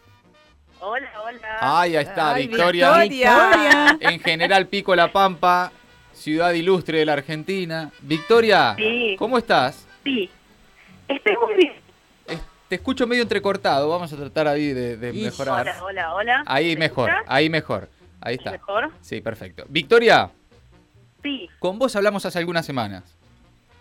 Hola, 0.81 1.09
hola. 1.25 1.57
Ay, 1.59 1.97
ahí 1.97 2.05
está, 2.05 2.33
Ay, 2.35 2.47
Victoria. 2.47 2.93
Victoria. 2.99 3.97
En 3.99 4.19
General 4.21 4.65
Pico 4.67 4.95
La 4.95 5.11
Pampa, 5.11 5.73
ciudad 6.19 6.51
ilustre 6.53 6.99
de 6.99 7.05
la 7.05 7.13
Argentina. 7.13 7.91
Victoria, 8.01 8.75
Sí. 8.77 9.15
¿cómo 9.17 9.37
estás? 9.37 9.87
Sí. 10.03 10.29
Estoy 11.07 11.35
muy 11.45 11.55
bien. 11.55 11.73
Te 12.67 12.75
escucho 12.75 13.07
medio 13.07 13.23
entrecortado, 13.23 13.89
vamos 13.89 14.13
a 14.13 14.15
tratar 14.15 14.47
ahí 14.47 14.73
de, 14.73 14.95
mejorar. 15.11 15.61
Hola, 15.61 15.83
hola, 15.83 16.13
hola. 16.13 16.43
Ahí 16.45 16.73
¿Me 16.75 16.81
mejor, 16.81 17.09
escuchas? 17.09 17.25
ahí 17.31 17.49
mejor. 17.49 17.89
Ahí 18.21 18.35
está. 18.35 18.51
¿Mejor? 18.51 18.91
Sí, 19.01 19.21
perfecto. 19.21 19.65
Victoria, 19.69 20.29
Sí. 21.23 21.49
con 21.57 21.79
vos 21.79 21.95
hablamos 21.95 22.25
hace 22.27 22.37
algunas 22.37 22.65
semanas. 22.67 23.03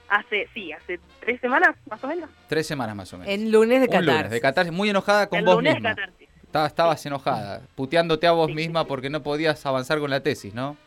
Hace, 0.09 0.49
sí, 0.55 0.73
hace 0.73 0.99
tres 1.21 1.39
semanas, 1.43 1.77
más 1.91 2.03
o 2.03 2.07
menos. 2.07 2.31
Tres 2.49 2.67
semanas 2.67 2.97
más 2.97 3.13
o 3.13 3.19
menos. 3.19 3.31
En 3.35 3.53
lunes 3.53 3.83
de 3.83 3.89
Un 3.89 3.95
lunes 3.97 4.07
catarsis. 4.15 4.31
de 4.31 4.41
catarsis, 4.41 4.73
muy 4.73 4.89
enojada 4.89 5.27
con 5.27 5.39
el 5.41 5.45
vos 5.45 5.57
lunes 5.57 5.75
misma. 5.75 5.91
de 5.91 5.95
catarsis. 5.97 6.29
Estaba- 6.45 6.67
estabas 6.67 7.05
enojada, 7.05 7.61
puteándote 7.75 8.27
a 8.27 8.33
vos 8.33 8.47
Sí, 8.47 8.53
sí, 8.53 8.57
misma 8.57 8.81
sí. 8.83 8.87
porque 8.89 9.11
no 9.11 9.23
podías 9.23 9.67
avanzar 9.67 9.99
con 9.99 10.09
la 10.09 10.21
tesis, 10.23 10.55
¿no? 10.55 10.79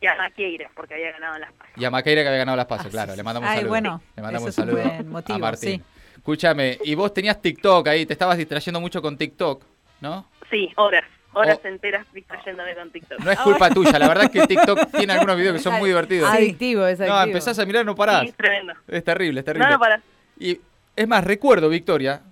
Y 0.00 0.06
a 0.06 0.14
Maqueira, 0.16 0.70
porque 0.74 0.94
había 0.94 1.12
ganado 1.12 1.38
las 1.38 1.52
páginas. 1.52 1.80
Y 1.80 1.84
a 1.84 1.90
Maqueira 1.90 2.22
que 2.22 2.28
había 2.28 2.38
ganado 2.38 2.56
las 2.56 2.66
pasos, 2.66 2.86
claro. 2.88 3.16
Le 3.16 3.22
mandamos 3.22 3.46
un 3.48 3.50
Ay, 3.52 3.56
saludo. 3.58 3.70
bueno, 3.70 4.02
le 4.16 4.22
mandamos 4.22 4.48
eso 4.50 4.62
un 4.62 4.68
es 4.68 4.74
un 4.74 4.80
saludo 4.82 4.94
buen 4.96 5.10
motivo, 5.10 5.36
a 5.36 5.38
Martín. 5.40 5.80
sí. 5.80 5.82
Escúchame, 6.16 6.78
y 6.84 6.94
vos 6.94 7.14
tenías 7.14 7.40
TikTok 7.40 7.86
ahí, 7.88 8.04
te 8.04 8.12
estabas 8.12 8.36
distrayendo 8.36 8.80
mucho 8.80 9.00
con 9.00 9.16
TikTok, 9.16 9.62
¿no? 10.00 10.26
Sí, 10.50 10.68
horas. 10.76 11.04
Horas 11.32 11.60
Oh. 11.64 11.68
enteras 11.68 12.06
distrayéndome 12.12 12.74
con 12.74 12.90
TikTok. 12.90 13.20
No 13.20 13.30
es 13.30 13.38
culpa 13.40 13.70
tuya, 13.70 13.98
la 13.98 14.08
verdad 14.08 14.24
es 14.24 14.30
que 14.30 14.46
TikTok 14.46 14.90
tiene 14.98 15.12
algunos 15.12 15.36
videos 15.36 15.54
que 15.56 15.62
son 15.62 15.74
muy 15.78 15.88
divertidos. 15.90 16.28
Adictivo, 16.30 16.86
es 16.86 16.98
adictivo. 17.00 17.16
No, 17.16 17.22
empezás 17.22 17.58
a 17.58 17.64
mirar, 17.66 17.84
no 17.86 17.94
parás. 17.94 18.22
Sí, 18.26 18.32
tremendo. 18.32 18.72
Es 18.88 19.04
terrible, 19.04 19.40
es 19.40 19.46
terrible. 19.46 19.66
No, 19.66 19.72
no, 19.74 19.78
para. 19.78 20.00
Y 20.38 20.58
es 20.96 21.08
más, 21.08 21.22
recuerdo, 21.24 21.68
Victoria, 21.68 22.22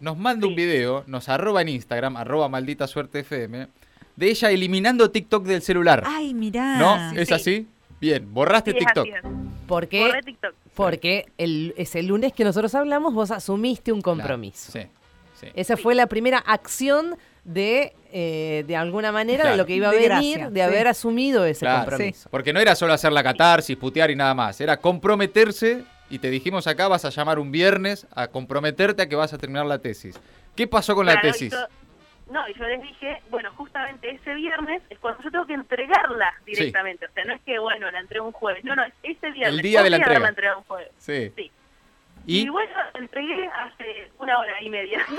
nos 0.00 0.16
manda 0.16 0.46
un 0.46 0.54
video, 0.56 1.04
nos 1.06 1.28
arroba 1.28 1.62
en 1.62 1.68
Instagram, 1.68 2.16
arroba 2.16 2.48
maldita 2.48 2.86
suerte 2.86 3.20
FM, 3.20 3.68
de 4.18 4.30
ella 4.30 4.50
eliminando 4.50 5.10
TikTok 5.10 5.44
del 5.44 5.62
celular. 5.62 6.02
Ay, 6.06 6.34
mirá. 6.34 6.76
¿No? 6.78 7.10
sí, 7.10 7.16
¿Es 7.20 7.28
sí. 7.28 7.34
así? 7.34 7.66
Bien, 8.00 8.32
borraste 8.32 8.72
Sí, 8.72 8.78
TikTok. 8.78 9.06
¿Por 9.66 9.84
Borré 9.84 9.88
qué? 9.88 10.20
TikTok. 10.24 10.54
Porque 10.74 11.26
el, 11.38 11.74
ese 11.76 12.02
lunes 12.02 12.32
que 12.32 12.42
nosotros 12.44 12.74
hablamos, 12.74 13.14
vos 13.14 13.30
asumiste 13.30 13.92
un 13.92 14.00
Claro, 14.00 14.18
compromiso. 14.18 14.72
Sí, 14.72 14.80
sí. 15.40 15.46
Esa 15.54 15.76
fue 15.76 15.94
la 15.94 16.06
primera 16.06 16.38
acción 16.38 17.16
de, 17.44 17.94
eh, 18.12 18.64
de 18.66 18.76
alguna 18.76 19.10
manera, 19.12 19.42
Claro. 19.42 19.50
de 19.52 19.56
lo 19.58 19.66
que 19.66 19.74
iba 19.74 19.88
a 19.88 19.92
De 19.92 20.08
venir, 20.08 20.38
gracia, 20.38 20.50
de 20.50 20.60
sí. 20.60 20.66
haber 20.66 20.88
asumido 20.88 21.44
ese 21.44 21.60
Claro, 21.60 21.88
compromiso. 21.90 22.28
Porque 22.30 22.52
no 22.52 22.60
era 22.60 22.74
solo 22.74 22.92
hacer 22.92 23.12
la 23.12 23.22
catarsis, 23.22 23.76
putear 23.76 24.10
y 24.10 24.16
nada 24.16 24.34
más. 24.34 24.60
Era 24.60 24.76
comprometerse 24.78 25.82
y 26.10 26.18
te 26.18 26.30
dijimos 26.30 26.66
acá 26.66 26.88
vas 26.88 27.04
a 27.04 27.10
llamar 27.10 27.38
un 27.38 27.50
viernes 27.52 28.06
a 28.14 28.28
comprometerte 28.28 29.02
a 29.02 29.08
que 29.08 29.16
vas 29.16 29.32
a 29.32 29.38
terminar 29.38 29.66
la 29.66 29.78
tesis. 29.78 30.16
¿Qué 30.54 30.66
pasó 30.66 30.94
con 30.94 31.06
la 31.06 31.14
y 31.14 31.20
tesis? 31.20 31.54
No, 32.30 32.48
y 32.48 32.54
yo 32.54 32.66
les 32.66 32.82
dije, 32.82 33.22
bueno, 33.30 33.50
justamente 33.56 34.10
ese 34.10 34.34
viernes 34.34 34.82
es 34.90 34.98
cuando 34.98 35.22
yo 35.22 35.30
tengo 35.30 35.46
que 35.46 35.54
entregarla 35.54 36.34
directamente. 36.44 37.06
O 37.06 37.12
sea, 37.12 37.24
no 37.24 37.34
es 37.34 37.40
que, 37.42 37.58
bueno, 37.58 37.90
la 37.90 38.00
entrego 38.00 38.26
un 38.26 38.32
jueves. 38.32 38.64
No, 38.64 38.74
no, 38.74 38.84
es 38.84 38.92
ese 39.02 39.30
viernes. 39.30 39.56
El 39.56 39.62
día 39.62 39.82
de 39.82 39.90
la 39.90 39.96
entrega. 39.96 40.28
entregado 40.28 40.58
un 40.58 40.64
jueves. 40.64 40.90
Sí. 40.98 41.32
Sí. 41.34 41.50
¿Y? 42.28 42.40
Y, 42.42 42.48
bueno, 42.50 42.70
entregué 42.94 43.48
hace 43.48 44.10
una 44.18 44.38
hora 44.38 44.52
y 44.62 44.68
media. 44.68 45.00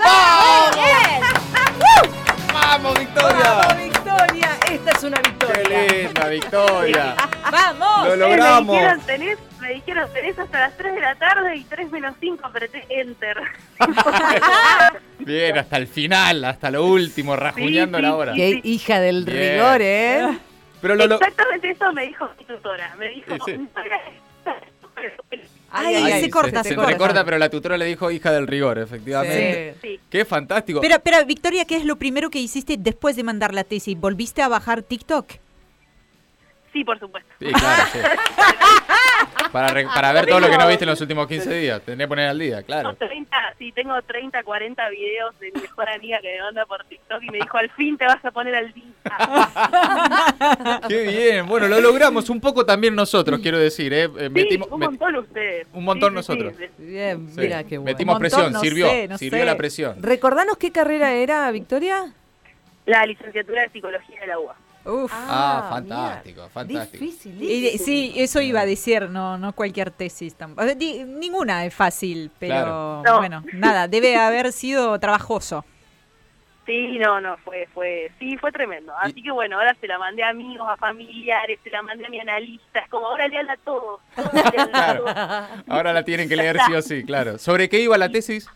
¡Vamos, 2.52 2.98
Victoria! 2.98 3.38
¡Vamos, 3.52 3.76
Victoria! 3.82 4.48
Esta 4.70 4.90
es 4.92 5.02
una 5.04 5.18
victoria. 5.20 5.86
¡Qué 5.86 6.02
linda, 6.04 6.28
Victoria! 6.28 7.14
¡Vamos! 7.50 8.06
Lo 8.06 8.12
Eh, 8.14 8.16
Me 8.16 8.36
logramos. 8.36 8.76
dijeron, 8.76 9.00
tenés, 9.06 9.38
me 9.60 9.74
dijeron, 9.74 10.12
tenés 10.12 10.38
hasta 10.38 10.60
las 10.60 10.76
3 10.76 10.94
de 10.94 11.00
la 11.00 11.14
tarde 11.16 11.56
y 11.56 11.64
3 11.64 11.90
menos 11.90 12.14
5 12.20 12.46
apreté 12.46 12.86
Enter. 12.88 13.36
Bien, 15.18 15.58
hasta 15.58 15.76
el 15.78 15.86
final, 15.88 16.44
hasta 16.44 16.70
lo 16.70 16.84
último, 16.84 17.34
rajuñando 17.36 17.98
sí, 17.98 18.02
la 18.02 18.14
hora. 18.14 18.32
sí. 18.34 18.38
Qué 18.38 18.60
hija 18.68 19.00
del 19.00 19.24
Bien. 19.24 19.54
rigor, 19.54 19.78
¿eh? 19.82 20.38
Pero 20.80 20.94
lo, 20.94 21.06
lo- 21.06 21.14
Exactamente 21.16 21.70
eso 21.70 21.92
me 21.92 22.06
dijo 22.06 22.28
mi 22.38 22.44
tutora. 22.44 22.94
Me 22.98 23.08
dijo, 23.08 23.34
Sí, 23.34 23.40
sí. 23.46 23.56
"No 23.58 23.68
hagas 25.70 25.92
esto". 25.92 26.04
Ay, 26.06 26.12
Ay, 26.12 26.20
se 26.22 26.30
corta, 26.30 26.62
se, 26.62 26.68
se 26.70 26.74
corta. 26.76 26.90
entrecorta, 26.92 27.24
pero 27.24 27.38
la 27.38 27.48
tutora 27.48 27.76
le 27.76 27.84
dijo 27.86 28.10
hija 28.10 28.32
del 28.32 28.46
rigor, 28.46 28.78
efectivamente. 28.78 29.74
Sí. 29.82 29.88
Sí. 29.96 30.00
Qué 30.10 30.24
fantástico. 30.24 30.80
Pero, 30.80 30.96
pero, 31.02 31.24
Victoria, 31.24 31.64
¿qué 31.64 31.76
es 31.76 31.84
lo 31.84 31.96
primero 31.96 32.30
que 32.30 32.38
hiciste 32.38 32.76
después 32.78 33.16
de 33.16 33.22
mandar 33.24 33.54
la 33.54 33.64
tesis? 33.64 33.98
¿Volviste 33.98 34.42
a 34.42 34.48
bajar 34.48 34.82
TikTok? 34.82 35.30
Sí, 36.72 36.84
por 36.84 36.98
supuesto. 37.00 37.28
Sí, 37.40 37.46
claro, 37.52 37.82
sí. 37.92 37.98
Para, 39.52 39.68
re- 39.68 39.86
para 39.86 40.12
ver 40.12 40.26
todo 40.26 40.38
lo 40.38 40.48
que 40.48 40.56
no 40.56 40.68
viste 40.68 40.84
en 40.84 40.90
los 40.90 41.00
últimos 41.00 41.26
15 41.26 41.52
días. 41.58 41.82
Tenés 41.82 42.04
que 42.04 42.08
poner 42.08 42.28
al 42.28 42.38
día, 42.38 42.62
claro. 42.62 42.94
30, 42.94 43.29
sí, 43.60 43.70
tengo 43.72 44.00
30, 44.02 44.42
40 44.42 44.88
videos 44.88 45.38
de 45.38 45.52
mi 45.52 45.60
mejor 45.60 45.88
amiga 45.90 46.18
que 46.20 46.32
me 46.34 46.40
manda 46.42 46.64
por 46.66 46.82
TikTok 46.84 47.22
y 47.22 47.30
me 47.30 47.38
dijo, 47.38 47.58
al 47.58 47.70
fin 47.72 47.96
te 47.98 48.06
vas 48.06 48.24
a 48.24 48.30
poner 48.30 48.54
al 48.54 48.72
día. 48.72 48.84
Qué 50.88 51.02
bien. 51.02 51.46
Bueno, 51.46 51.68
lo 51.68 51.80
logramos 51.80 52.30
un 52.30 52.40
poco 52.40 52.64
también 52.64 52.94
nosotros, 52.94 53.38
quiero 53.40 53.58
decir. 53.58 53.92
¿eh? 53.92 54.04
Eh, 54.04 54.10
Sí, 54.16 54.28
metimos- 54.30 54.68
un 54.70 54.80
met- 54.80 54.84
montón 54.86 55.16
ustedes. 55.16 55.66
un 55.72 55.84
montón 55.84 56.08
Sí, 56.08 56.12
sí, 56.12 56.16
nosotros. 56.16 56.54
sí. 56.58 56.64
Bien, 56.84 57.28
sí. 57.28 57.40
mira 57.40 57.62
qué 57.64 57.78
bueno. 57.78 57.92
Metimos 57.92 58.14
montón, 58.14 58.20
presión, 58.30 58.52
no 58.52 58.60
sirvió. 58.60 58.88
sé, 58.88 59.08
no 59.08 59.18
sirvió 59.18 59.40
sé. 59.40 59.44
la 59.44 59.56
presión. 59.56 60.02
Recordanos 60.02 60.56
qué 60.56 60.72
carrera 60.72 61.12
era, 61.12 61.50
Victoria. 61.50 62.14
La 62.86 63.04
licenciatura 63.04 63.62
de 63.62 63.68
Psicología 63.68 64.20
de 64.20 64.26
la 64.26 64.38
UBA. 64.38 64.56
Uf. 64.84 65.12
Ah, 65.14 65.80
mira. 65.82 65.96
fantástico, 65.96 66.48
fantástico. 66.48 67.04
Difícil. 67.04 67.42
Y 67.42 67.60
de- 67.62 67.78
sí, 67.78 68.14
eso 68.16 68.40
iba 68.40 68.60
a 68.60 68.66
decir, 68.66 69.10
no, 69.10 69.36
no 69.38 69.52
cualquier 69.52 69.90
tesis 69.90 70.34
tampoco. 70.34 70.66
Di- 70.74 71.04
Ninguna 71.04 71.64
es 71.66 71.74
fácil, 71.74 72.30
pero 72.38 72.54
Claro. 72.54 73.02
No. 73.04 73.18
bueno, 73.18 73.44
nada, 73.52 73.88
debe 73.88 74.16
haber 74.16 74.52
sido 74.52 74.98
trabajoso. 74.98 75.64
Sí, 76.66 76.98
no, 76.98 77.20
no, 77.20 77.36
fue, 77.38 77.68
fue, 77.74 78.12
sí, 78.20 78.36
fue 78.36 78.52
tremendo. 78.52 78.92
Así 78.96 79.22
que 79.22 79.32
bueno, 79.32 79.56
ahora 79.58 79.74
se 79.80 79.88
la 79.88 79.98
mandé 79.98 80.22
a 80.22 80.28
amigos, 80.28 80.68
a 80.70 80.76
familiares, 80.76 81.58
se 81.64 81.70
la 81.70 81.82
mandé 81.82 82.06
a 82.06 82.08
mi 82.10 82.20
analista. 82.20 82.78
Es 82.80 82.88
como, 82.88 83.06
ahora 83.08 83.26
léala 83.26 83.54
a 83.54 83.56
todos. 83.56 84.00
todos 84.14 84.32
léanla 84.32 84.62
a 84.62 84.66
Claro. 84.68 85.04
todos. 85.04 85.64
Ahora 85.68 85.92
la 85.92 86.04
tienen 86.04 86.28
que 86.28 86.36
leer 86.36 86.58
sí 86.66 86.72
o 86.74 86.80
sí, 86.82 87.02
claro. 87.04 87.38
¿Sobre 87.38 87.68
qué 87.68 87.80
iba 87.80 87.98
la 87.98 88.08
tesis? 88.08 88.48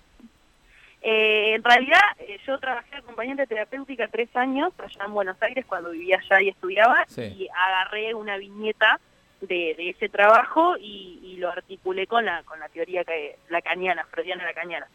Eh, 1.06 1.54
en 1.56 1.62
realidad, 1.62 2.00
eh, 2.18 2.38
yo 2.46 2.58
trabajé 2.58 2.96
acompañante 2.96 3.46
terapéutica 3.46 4.08
tres 4.08 4.34
años 4.34 4.72
allá 4.78 5.04
en 5.04 5.12
Buenos 5.12 5.36
Aires 5.42 5.66
cuando 5.66 5.90
vivía 5.90 6.18
allá 6.18 6.40
y 6.40 6.48
estudiaba 6.48 7.04
Sí. 7.08 7.22
y 7.36 7.48
agarré 7.54 8.14
una 8.14 8.38
viñeta 8.38 8.98
de, 9.42 9.74
de 9.76 9.90
ese 9.90 10.08
trabajo 10.08 10.76
y, 10.78 11.20
y 11.22 11.36
lo 11.36 11.50
articulé 11.50 12.06
con 12.06 12.24
la 12.24 12.42
con 12.44 12.58
la 12.58 12.70
teoría 12.70 13.04
que, 13.04 13.36
lacaniana, 13.50 14.06
freudiana 14.06 14.44
lacaniana. 14.44 14.86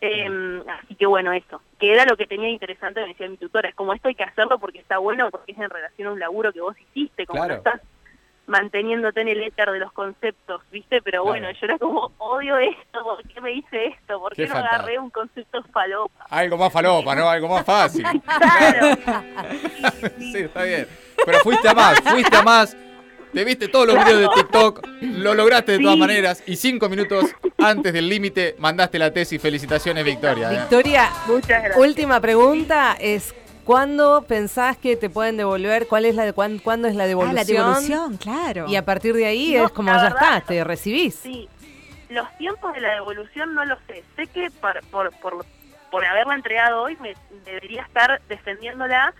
Eh, 0.00 0.28
así 0.80 0.96
que 0.96 1.06
bueno, 1.06 1.32
eso, 1.32 1.62
que 1.78 1.92
era 1.92 2.04
lo 2.06 2.16
que 2.16 2.26
tenía 2.26 2.48
interesante, 2.48 3.00
me 3.00 3.08
decía 3.08 3.28
mi 3.28 3.36
tutora, 3.36 3.68
es 3.68 3.74
como 3.76 3.92
esto 3.94 4.08
hay 4.08 4.16
que 4.16 4.24
hacerlo 4.24 4.58
porque 4.58 4.80
está 4.80 4.98
bueno, 4.98 5.30
porque 5.30 5.52
es 5.52 5.58
en 5.58 5.70
relación 5.70 6.08
a 6.08 6.12
un 6.12 6.18
laburo 6.18 6.52
que 6.52 6.60
vos 6.60 6.76
hiciste, 6.76 7.24
como 7.24 7.38
Claro. 7.44 7.54
no 7.54 7.58
estás 7.58 7.80
manteniéndote 8.52 9.22
en 9.22 9.28
el 9.28 9.42
éter 9.42 9.70
de 9.72 9.80
los 9.80 9.90
conceptos, 9.92 10.60
¿viste? 10.70 11.00
Pero 11.02 11.22
Claro. 11.22 11.24
bueno, 11.24 11.50
yo 11.50 11.58
era 11.66 11.78
como, 11.78 12.12
odio 12.18 12.56
esto, 12.58 13.02
¿por 13.02 13.26
qué 13.26 13.40
me 13.40 13.52
hice 13.52 13.86
esto? 13.86 14.20
¿Por 14.20 14.34
Qué 14.34 14.44
qué 14.44 14.48
no 14.50 14.56
agarré 14.58 14.98
un 14.98 15.10
concepto 15.10 15.62
falopa? 15.72 16.24
Algo 16.28 16.56
más 16.58 16.72
falopa, 16.72 17.14
¿no? 17.16 17.28
Algo 17.28 17.48
más 17.48 17.64
fácil. 17.64 18.04
Claro. 18.24 18.96
Sí, 20.18 20.38
está 20.38 20.62
bien. 20.64 20.86
Pero 21.24 21.38
fuiste 21.40 21.68
a 21.68 21.74
más, 21.74 22.00
fuiste 22.00 22.36
a 22.36 22.42
más. 22.42 22.76
Te 23.32 23.44
viste 23.44 23.68
todos 23.68 23.86
los 23.86 23.96
videos 24.04 24.20
de 24.20 24.28
TikTok, 24.34 24.86
lo 25.00 25.32
lograste 25.34 25.72
de 25.72 25.78
todas 25.78 25.96
maneras 25.96 26.42
y 26.46 26.54
cinco 26.56 26.90
minutos 26.90 27.34
antes 27.56 27.92
del 27.94 28.06
límite 28.06 28.56
mandaste 28.58 28.98
la 28.98 29.10
tesis. 29.10 29.40
Felicitaciones, 29.40 30.04
Victoria. 30.04 30.52
¿eh? 30.52 30.58
Victoria, 30.58 31.08
Muchas 31.26 31.48
gracias. 31.62 31.76
última 31.78 32.20
pregunta 32.20 32.94
es 33.00 33.34
¿cuándo 33.64 34.22
pensás 34.26 34.76
que 34.76 34.96
te 34.96 35.08
pueden 35.10 35.36
devolver? 35.36 35.86
¿Cuál 35.88 36.04
es 36.04 36.14
la 36.14 36.24
de 36.24 36.32
cuán- 36.32 36.58
cuándo 36.58 36.88
es 36.88 36.94
la 36.94 37.04
Ah, 37.04 37.06
devolución? 37.06 37.34
la 37.36 37.44
devolución, 37.44 38.16
claro. 38.16 38.66
Y 38.68 38.76
a 38.76 38.84
partir 38.84 39.14
de 39.14 39.26
ahí 39.26 39.54
No, 39.56 39.66
es 39.66 39.72
como 39.72 39.90
ya 39.90 40.02
verdad- 40.02 40.18
está, 40.36 40.40
te 40.42 40.64
recibís. 40.64 41.14
Sí, 41.16 41.48
los 42.08 42.26
tiempos 42.38 42.72
de 42.74 42.80
la 42.80 42.94
devolución 42.94 43.54
no 43.54 43.64
lo 43.64 43.76
sé. 43.86 44.04
Sé 44.16 44.26
que 44.26 44.50
por, 44.50 44.80
por, 44.86 45.10
por, 45.20 45.46
por 45.90 46.04
haberla 46.04 46.34
entregado 46.34 46.82
hoy 46.82 46.96
me 47.00 47.14
debería 47.44 47.82
estar 47.82 48.20
defendiéndola 48.28 49.14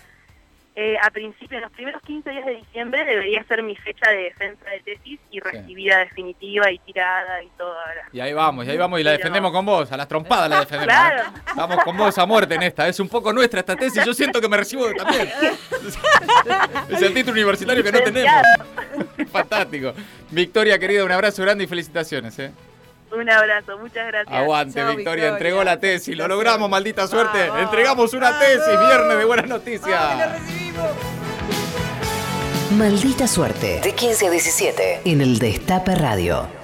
eh, 0.74 0.96
a 1.02 1.10
principios, 1.10 1.52
en 1.52 1.60
los 1.60 1.72
primeros 1.72 2.00
15 2.02 2.30
días 2.30 2.46
de 2.46 2.56
diciembre 2.56 3.04
debería 3.04 3.44
ser 3.44 3.62
mi 3.62 3.76
fecha 3.76 4.10
de 4.10 4.22
defensa 4.24 4.64
de 4.70 4.80
tesis 4.80 5.20
y 5.30 5.38
recibida 5.38 5.98
definitiva 5.98 6.70
y 6.70 6.78
tirada 6.78 7.42
y 7.42 7.48
toda 7.58 7.94
la... 7.94 8.02
Y 8.10 8.20
ahí 8.20 8.32
vamos, 8.32 8.66
y 8.66 8.70
ahí 8.70 8.78
vamos 8.78 8.98
y 8.98 9.02
la 9.02 9.10
defendemos 9.10 9.52
con 9.52 9.66
vos, 9.66 9.92
a 9.92 9.96
las 9.98 10.08
trompadas 10.08 10.48
la 10.48 10.60
defendemos. 10.60 10.94
Claro. 10.94 11.22
¿eh? 11.28 11.40
Vamos 11.54 11.84
con 11.84 11.96
vos 11.96 12.16
a 12.16 12.24
muerte 12.24 12.54
en 12.54 12.62
esta, 12.62 12.88
es 12.88 12.98
un 13.00 13.08
poco 13.10 13.34
nuestra 13.34 13.60
esta 13.60 13.76
tesis, 13.76 14.02
yo 14.04 14.14
siento 14.14 14.40
que 14.40 14.48
me 14.48 14.56
recibo 14.56 14.90
también. 14.94 15.28
Es 16.88 17.02
el 17.02 17.14
título 17.14 17.32
universitario 17.32 17.82
que 17.82 17.92
no 17.92 18.00
tenemos. 18.00 18.32
Fantástico. 19.30 19.92
Victoria, 20.30 20.78
querida, 20.78 21.04
un 21.04 21.12
abrazo 21.12 21.42
grande 21.42 21.64
y 21.64 21.66
felicitaciones. 21.66 22.38
¿eh? 22.38 22.50
Un 23.12 23.28
abrazo, 23.28 23.78
muchas 23.78 24.06
gracias. 24.06 24.34
Aguante, 24.34 24.80
Victoria, 24.80 24.96
Victoria. 24.96 25.28
entregó 25.28 25.64
la 25.64 25.78
tesis, 25.78 26.16
lo 26.16 26.26
logramos, 26.28 26.68
maldita 26.70 27.06
suerte. 27.06 27.48
Vamos. 27.48 27.62
Entregamos 27.64 28.14
una 28.14 28.38
tesis, 28.38 28.80
viernes 28.86 29.18
de 29.18 29.24
buenas 29.24 29.48
noticias. 29.48 30.00
Maldita 32.76 33.26
suerte. 33.26 33.80
De 33.82 33.92
15 33.92 34.26
a 34.26 34.30
17. 34.30 35.00
En 35.04 35.20
el 35.20 35.38
Destape 35.38 35.94
Radio. 35.94 36.61